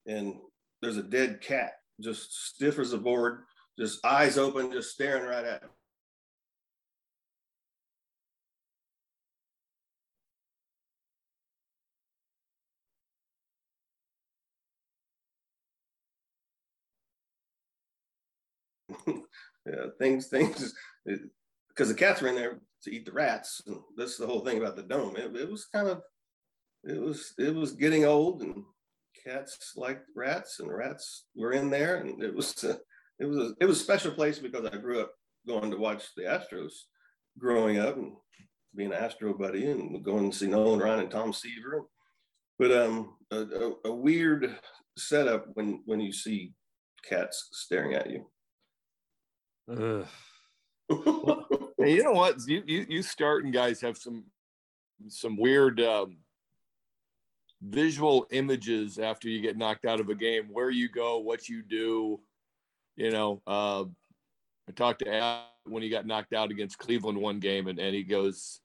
[0.07, 0.35] and
[0.81, 3.43] there's a dead cat, just stiff as a board,
[3.79, 5.69] just eyes open, just staring right at me.
[19.67, 23.63] yeah, things, things, because the cats were in there to eat the rats.
[23.67, 25.17] And that's the whole thing about the dome.
[25.17, 26.03] It, it was kind of,
[26.85, 28.65] it was, it was getting old, and
[29.25, 32.77] cats liked rats, and rats were in there, and it was, uh,
[33.19, 35.13] it was, a, it was a special place because I grew up
[35.47, 36.73] going to watch the Astros
[37.39, 38.13] growing up and
[38.75, 41.83] being an Astro buddy and going to see Nolan Ryan and Tom Seaver.
[42.59, 44.57] But um, a, a, a weird
[44.97, 46.53] setup when when you see
[47.09, 48.27] cats staring at you.
[50.89, 52.37] well, you know what?
[52.47, 54.25] You, you you starting guys have some
[55.09, 56.19] some weird um,
[57.63, 60.49] visual images after you get knocked out of a game.
[60.51, 62.21] Where you go, what you do.
[62.97, 63.85] You know, uh,
[64.69, 67.95] I talked to Al when he got knocked out against Cleveland one game, and, and
[67.95, 68.61] he goes,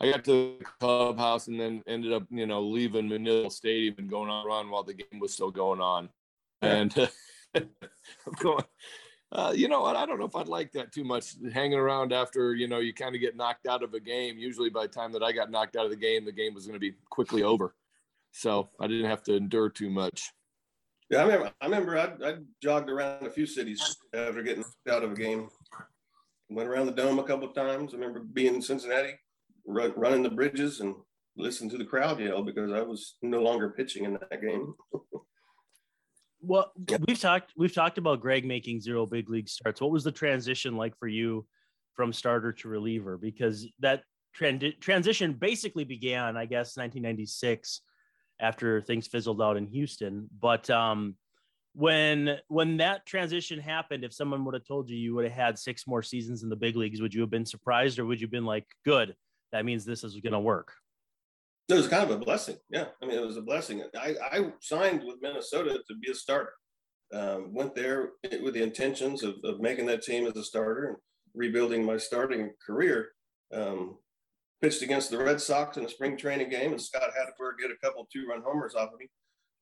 [0.00, 4.10] I got to the clubhouse and then ended up, you know, leaving Manila Stadium and
[4.10, 6.08] going on run while the game was still going on.
[6.60, 6.92] And
[7.54, 7.68] I'm
[8.40, 8.64] going,
[9.30, 9.94] uh, you know what?
[9.94, 11.34] I don't know if I'd like that too much.
[11.52, 14.38] Hanging around after you know you kind of get knocked out of a game.
[14.38, 16.66] Usually, by the time that I got knocked out of the game, the game was
[16.66, 17.74] going to be quickly over.
[18.32, 20.30] So I didn't have to endure too much.
[21.10, 21.52] Yeah, I remember.
[21.60, 21.98] I remember.
[21.98, 25.48] I, I jogged around a few cities after getting out of a game.
[26.48, 27.92] Went around the dome a couple of times.
[27.92, 29.14] I remember being in Cincinnati,
[29.66, 30.94] run, running the bridges and
[31.36, 34.74] listening to the crowd yell because I was no longer pitching in that game.
[36.44, 36.72] Well,
[37.06, 39.80] we've talked we've talked about Greg making zero big league starts.
[39.80, 41.46] What was the transition like for you
[41.94, 43.16] from starter to reliever?
[43.16, 44.02] Because that
[44.34, 47.82] trend transition basically began, I guess, 1996
[48.42, 50.28] after things fizzled out in Houston.
[50.38, 51.16] But um,
[51.74, 55.58] when when that transition happened, if someone would have told you you would have had
[55.58, 58.26] six more seasons in the big leagues, would you have been surprised, or would you
[58.26, 59.16] have been like, "Good,
[59.52, 60.72] that means this is going to work"?
[61.68, 62.56] It was kind of a blessing.
[62.68, 62.86] Yeah.
[63.00, 63.82] I mean, it was a blessing.
[63.96, 66.52] I, I signed with Minnesota to be a starter.
[67.14, 68.10] Um, went there
[68.42, 70.88] with the intentions of, of making that team as a starter.
[70.88, 70.96] And
[71.34, 73.08] rebuilding my starting career.
[73.52, 73.98] Um,
[74.62, 77.84] pitched against the Red Sox in a spring training game, and Scott Hatteberg get a
[77.84, 79.08] couple two run homers off of me.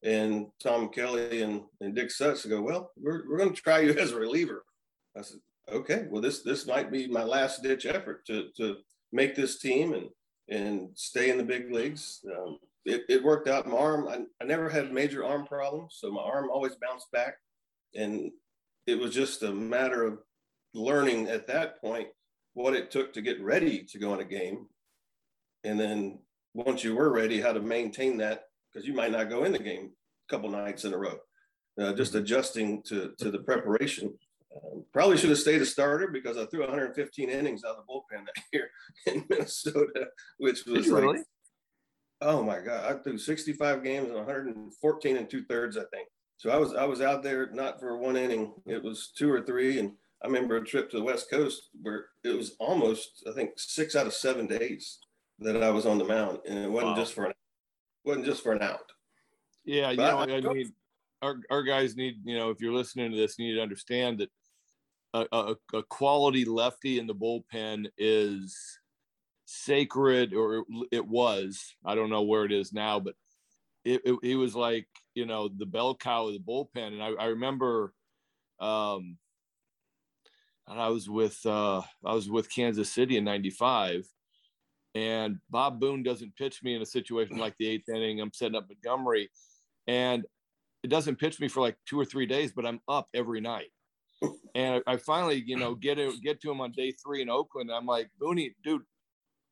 [0.03, 3.93] And Tom Kelly and, and Dick Such go, Well, we're, we're going to try you
[3.99, 4.65] as a reliever.
[5.17, 5.39] I said,
[5.73, 8.77] Okay, well, this this might be my last ditch effort to, to
[9.13, 10.09] make this team and,
[10.49, 12.21] and stay in the big leagues.
[12.27, 13.69] Um, it, it worked out.
[13.69, 17.35] My arm, I, I never had major arm problems, so my arm always bounced back.
[17.95, 18.31] And
[18.87, 20.19] it was just a matter of
[20.75, 22.09] learning at that point
[22.55, 24.67] what it took to get ready to go in a game.
[25.65, 26.19] And then
[26.55, 29.59] once you were ready, how to maintain that because you might not go in the
[29.59, 29.91] game
[30.29, 31.19] a couple nights in a row.
[31.81, 32.23] Uh, just mm-hmm.
[32.23, 34.13] adjusting to, to the preparation.
[34.55, 37.93] Um, probably should have stayed a starter because I threw 115 innings out of the
[37.93, 38.71] bullpen that year
[39.07, 40.09] in Minnesota,
[40.39, 41.21] which was like, really?
[42.21, 46.09] oh my God, I threw 65 games and 114 and two thirds, I think.
[46.37, 48.55] So I was I was out there not for one inning.
[48.67, 49.93] It was two or three, and
[50.25, 53.95] I remember a trip to the West Coast where it was almost I think six
[53.95, 54.99] out of seven days
[55.41, 56.97] that I was on the mound, and it wasn't wow.
[56.97, 57.33] just for an
[58.05, 58.91] wasn't just for an out.
[59.65, 60.73] Yeah, but you know, I, I mean,
[61.23, 64.19] our our guys need you know if you're listening to this, you need to understand
[64.19, 64.31] that
[65.15, 68.57] a, a, a quality lefty in the bullpen is
[69.47, 71.75] sacred, or it was.
[71.85, 73.15] I don't know where it is now, but
[73.85, 77.09] it, it, it, was like you know the bell cow of the bullpen and i,
[77.19, 77.95] I remember
[78.61, 79.17] um
[80.69, 84.07] and i was with uh i was with kansas city in 95
[84.95, 88.57] and bob boone doesn't pitch me in a situation like the eighth inning i'm setting
[88.57, 89.31] up montgomery
[89.87, 90.25] and
[90.83, 93.69] it doesn't pitch me for like two or three days but i'm up every night
[94.55, 97.71] and I, finally you know get it get to him on day three in oakland
[97.71, 98.83] i'm like booney dude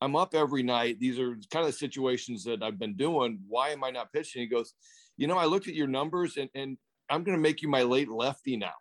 [0.00, 1.00] I'm up every night.
[1.00, 3.40] These are kind of the situations that I've been doing.
[3.48, 4.42] Why am I not pitching?
[4.42, 4.74] He goes,
[5.16, 6.78] you know, I looked at your numbers and, and
[7.10, 8.74] I'm going to make you my late lefty now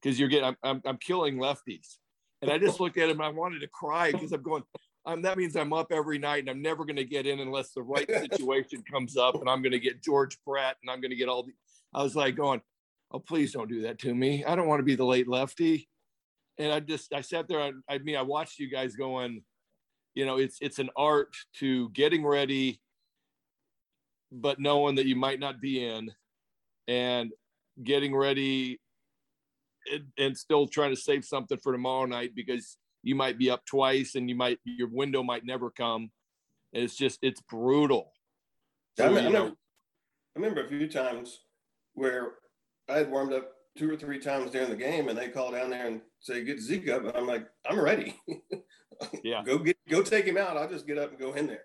[0.00, 1.96] because you're getting, I'm, I'm, I'm, killing lefties.
[2.42, 3.20] And I just looked at him.
[3.20, 4.62] I wanted to cry because I'm going,
[5.08, 7.70] I'm, that means I'm up every night and I'm never going to get in unless
[7.70, 11.10] the right situation comes up and I'm going to get George Brett and I'm going
[11.10, 11.52] to get all the,
[11.94, 12.60] I was like going,
[13.10, 14.44] oh, please don't do that to me.
[14.44, 15.88] I don't want to be the late lefty.
[16.58, 17.60] And I just, I sat there.
[17.60, 19.42] I, I mean, I watched you guys going,
[20.18, 22.80] you know it's it's an art to getting ready
[24.32, 26.10] but knowing that you might not be in
[26.88, 27.30] and
[27.84, 28.80] getting ready
[29.92, 33.64] and, and still trying to save something for tomorrow night because you might be up
[33.66, 36.10] twice and you might your window might never come
[36.72, 38.12] and it's just it's brutal
[38.96, 39.52] so, I, remember, I
[40.34, 41.40] remember a few times
[41.94, 42.32] where
[42.88, 45.70] i had warmed up two or three times during the game and they call down
[45.70, 48.16] there and say get zeke up and i'm like i'm ready
[49.22, 49.42] Yeah.
[49.44, 50.56] go get go take him out.
[50.56, 51.62] I'll just get up and go in there.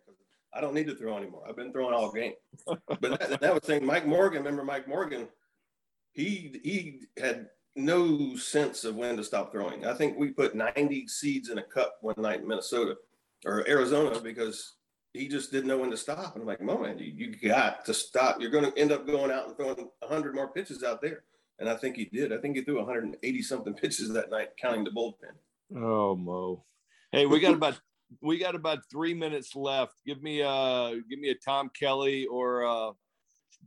[0.54, 1.44] I don't need to throw anymore.
[1.48, 2.34] I've been throwing all game.
[2.68, 4.44] But that, that was saying Mike Morgan.
[4.44, 5.28] Remember Mike Morgan?
[6.12, 9.86] He he had no sense of when to stop throwing.
[9.86, 12.98] I think we put 90 seeds in a cup one night in Minnesota
[13.46, 14.74] or Arizona because
[15.14, 16.36] he just didn't know when to stop.
[16.36, 18.40] And I'm like, man, you, you got to stop.
[18.42, 21.24] You're going to end up going out and throwing 100 more pitches out there.
[21.60, 22.34] And I think he did.
[22.34, 25.34] I think he threw 180 something pitches that night, counting the bullpen.
[25.76, 26.64] Oh, Mo.
[27.12, 27.80] Hey, we got about
[28.22, 29.94] we got about three minutes left.
[30.06, 32.92] Give me a give me a Tom Kelly or a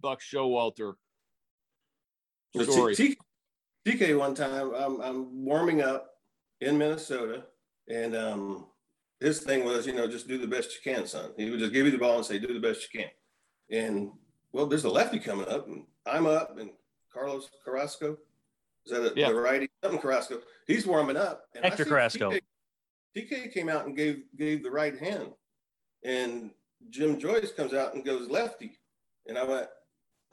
[0.01, 0.95] Buck Showalter
[2.63, 2.95] story.
[2.95, 3.17] T-
[3.87, 6.17] TK one time, I'm, I'm warming up
[6.61, 7.45] in Minnesota,
[7.89, 8.67] and um,
[9.21, 11.31] his thing was, you know, just do the best you can, son.
[11.37, 13.11] He would just give you the ball and say, do the best you can.
[13.71, 14.11] And
[14.53, 16.71] well, there's a lefty coming up, and I'm up, and
[17.13, 18.19] Carlos Carrasco,
[18.85, 19.29] is that a, yeah.
[19.29, 19.69] the righty?
[19.83, 20.41] Something Carrasco.
[20.67, 21.45] He's warming up.
[21.55, 22.31] And Hector Carrasco.
[22.31, 22.41] TK,
[23.17, 25.29] TK came out and gave gave the right hand,
[26.05, 26.51] and
[26.91, 28.79] Jim Joyce comes out and goes lefty,
[29.29, 29.69] and I went,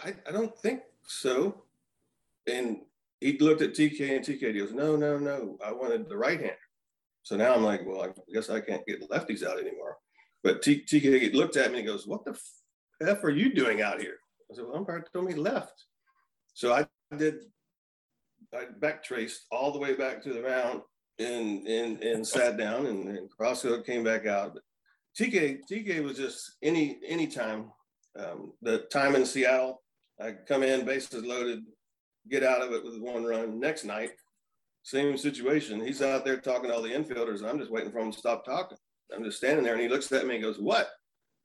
[0.03, 1.63] I, I don't think so,
[2.47, 2.81] and
[3.23, 6.39] he looked at TK and TK He goes, no, no, no, I wanted the right
[6.39, 6.57] hand.
[7.23, 9.97] So now I'm like, well, I guess I can't get lefties out anymore.
[10.43, 12.37] But T- TK looked at me and goes, what the
[13.01, 14.17] f are you doing out here?
[14.51, 15.85] I said, well, umpire told me left.
[16.53, 16.85] So I
[17.17, 17.45] did,
[18.53, 20.81] I back traced all the way back to the mound
[21.19, 24.53] and and and sat down and, and Carrasco came back out.
[24.55, 24.63] But
[25.17, 27.71] TK TK was just any any time.
[28.19, 29.81] Um, the time in Seattle,
[30.21, 31.63] I come in, bases loaded,
[32.29, 33.59] get out of it with one run.
[33.59, 34.11] Next night,
[34.83, 35.85] same situation.
[35.85, 38.17] He's out there talking to all the infielders, and I'm just waiting for him to
[38.17, 38.77] stop talking.
[39.13, 40.89] I'm just standing there, and he looks at me and goes, "What?"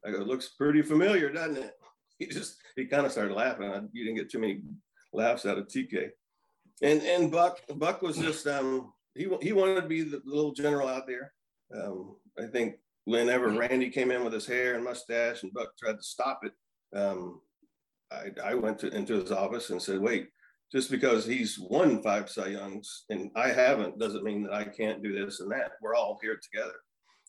[0.05, 1.72] I go, "Looks pretty familiar, doesn't it?"
[2.18, 3.70] He just he kind of started laughing.
[3.70, 4.61] I, you didn't get too many
[5.12, 6.11] laughs out of TK.
[6.83, 10.89] And and Buck Buck was just um he he wanted to be the little general
[10.89, 11.33] out there.
[11.72, 12.74] Um, I think
[13.05, 13.51] whenever.
[13.51, 16.53] Randy came in with his hair and mustache, and Buck tried to stop it,
[16.97, 17.41] um,
[18.11, 20.29] I, I went to, into his office and said, "Wait,
[20.70, 25.02] just because he's won five Cy Youngs and I haven't doesn't mean that I can't
[25.02, 25.72] do this and that.
[25.80, 26.74] We're all here together.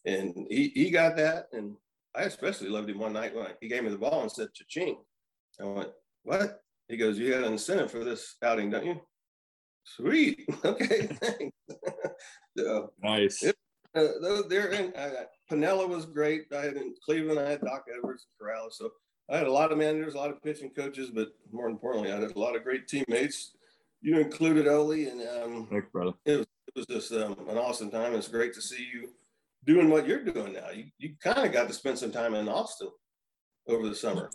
[0.05, 1.47] And he, he got that.
[1.53, 1.75] And
[2.15, 4.97] I especially loved him one night when he gave me the ball and said, cha-ching.
[5.61, 5.89] I went,
[6.23, 6.61] what?
[6.87, 9.01] He goes, you got an incentive for this outing, don't you?
[9.83, 10.45] Sweet.
[10.65, 11.57] Okay, thanks.
[12.57, 13.43] so, nice.
[13.43, 13.55] It,
[13.95, 16.43] uh, there, and uh, Piniella was great.
[16.55, 18.73] I had in Cleveland, I had Doc Edwards and Corrales.
[18.73, 18.91] So
[19.31, 22.19] I had a lot of managers, a lot of pitching coaches, but more importantly, I
[22.19, 23.51] had a lot of great teammates.
[24.01, 26.13] You included Ole, and um, thanks, brother.
[26.25, 28.15] It was, it was just um, an awesome time.
[28.15, 29.09] It's great to see you
[29.65, 30.69] doing what you're doing now.
[30.73, 32.89] You you kind of got to spend some time in Austin
[33.67, 34.29] over the summer.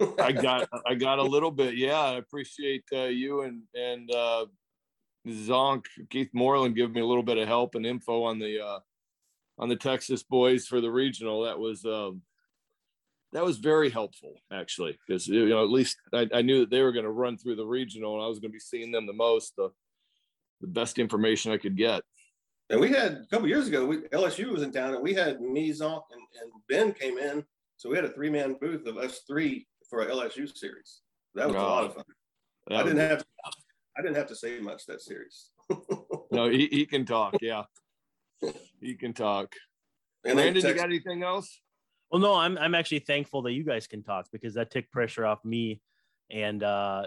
[0.20, 2.00] I got I got a little bit, yeah.
[2.00, 4.46] I appreciate uh, you and and uh,
[5.26, 8.78] Zonk, Keith Moreland give me a little bit of help and info on the uh,
[9.58, 11.42] on the Texas boys for the regional.
[11.42, 12.22] That was um,
[13.32, 16.82] that was very helpful actually because you know at least I, I knew that they
[16.82, 19.06] were going to run through the regional and I was going to be seeing them
[19.06, 19.54] the most.
[19.56, 19.70] The
[20.60, 22.02] the best information I could get.
[22.70, 25.40] And we had a couple years ago, we, LSU was in town, and we had
[25.40, 27.44] me, Zonk, and, and Ben came in.
[27.76, 31.00] So we had a three man booth of us three for a LSU series.
[31.34, 32.04] That was a lot of fun.
[32.70, 33.24] I didn't have
[33.96, 35.50] I didn't have to say much that series.
[36.30, 37.36] no, he, he can talk.
[37.40, 37.64] Yeah,
[38.80, 39.54] he can talk.
[40.24, 41.60] And Brandon, text- you got anything else?
[42.10, 45.26] Well, no, I'm I'm actually thankful that you guys can talk because that took pressure
[45.26, 45.80] off me.
[46.30, 47.04] And uh,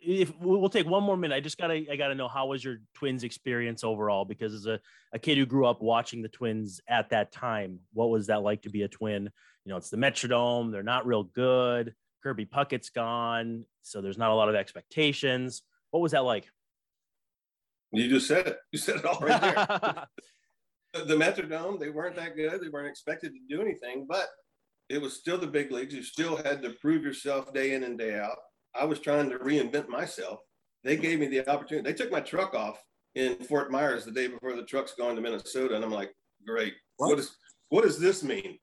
[0.00, 2.78] if we'll take one more minute, I just gotta I gotta know how was your
[2.94, 4.24] twins experience overall?
[4.24, 4.80] Because as a,
[5.12, 8.62] a kid who grew up watching the twins at that time, what was that like
[8.62, 9.30] to be a twin?
[9.64, 11.94] You know, it's the Metrodome, they're not real good.
[12.22, 15.62] Kirby Puckett's gone, so there's not a lot of expectations.
[15.90, 16.48] What was that like?
[17.92, 18.58] You just said it.
[18.72, 20.06] You said it all right there.
[21.02, 22.60] the Metrodome, they weren't that good.
[22.60, 24.28] They weren't expected to do anything, but
[24.88, 25.94] it was still the big leagues.
[25.94, 28.36] You still had to prove yourself day in and day out.
[28.74, 30.40] I was trying to reinvent myself.
[30.82, 31.90] They gave me the opportunity.
[31.90, 32.82] They took my truck off
[33.14, 36.12] in Fort Myers the day before the truck's going to Minnesota, and I'm like,
[36.46, 36.74] great.
[36.96, 37.36] What, what is
[37.70, 38.58] what does this mean?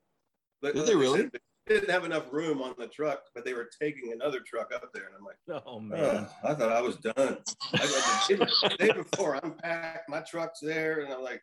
[0.62, 1.30] Did they really?
[1.68, 4.84] They didn't have enough room on the truck, but they were taking another truck up
[4.94, 7.38] there, and I'm like, oh, oh man, oh, I thought I was done.
[7.74, 11.42] I got the, the day before, I'm packed, my truck's there, and I'm like,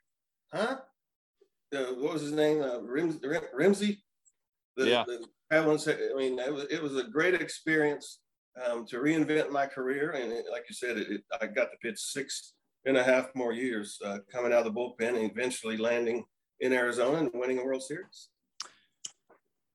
[0.53, 0.77] huh?
[1.75, 2.63] Uh, what was his name?
[2.63, 3.19] Uh, Rims,
[3.55, 3.99] Rimsey.
[4.77, 5.05] The, yeah.
[5.07, 5.65] The, I
[6.17, 8.21] mean, it was, it was a great experience
[8.67, 10.13] um, to reinvent my career.
[10.13, 13.35] And it, like you said, it, it, I got to pitch six and a half
[13.35, 16.25] more years uh, coming out of the bullpen and eventually landing
[16.61, 18.29] in Arizona and winning a World Series.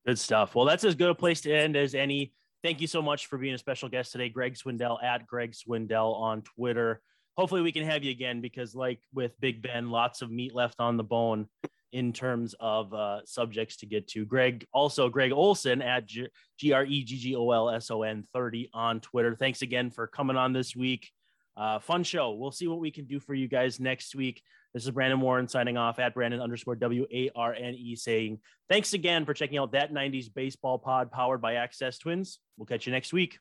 [0.06, 0.54] Good stuff.
[0.54, 2.32] Well, that's as good a place to end as any.
[2.62, 6.14] Thank you so much for being a special guest today, Greg Swindell at Greg Swindell
[6.14, 7.02] on Twitter.
[7.36, 10.76] Hopefully, we can have you again because, like with Big Ben, lots of meat left
[10.78, 11.48] on the bone
[11.94, 14.24] in terms of uh, subjects to get to.
[14.24, 18.24] Greg, also Gregg Olson at G R E G G O L S O N
[18.32, 19.36] 30 on Twitter.
[19.36, 21.10] Thanks again for coming on this week.
[21.56, 22.32] Uh, fun show.
[22.32, 24.42] We'll see what we can do for you guys next week.
[24.74, 28.40] This is Brandon Warne signing off at Brandon underscore W A R N E saying
[28.68, 32.40] thanks again for checking out that 90s baseball pod powered by Access Twins.
[32.56, 33.38] We'll catch you next week.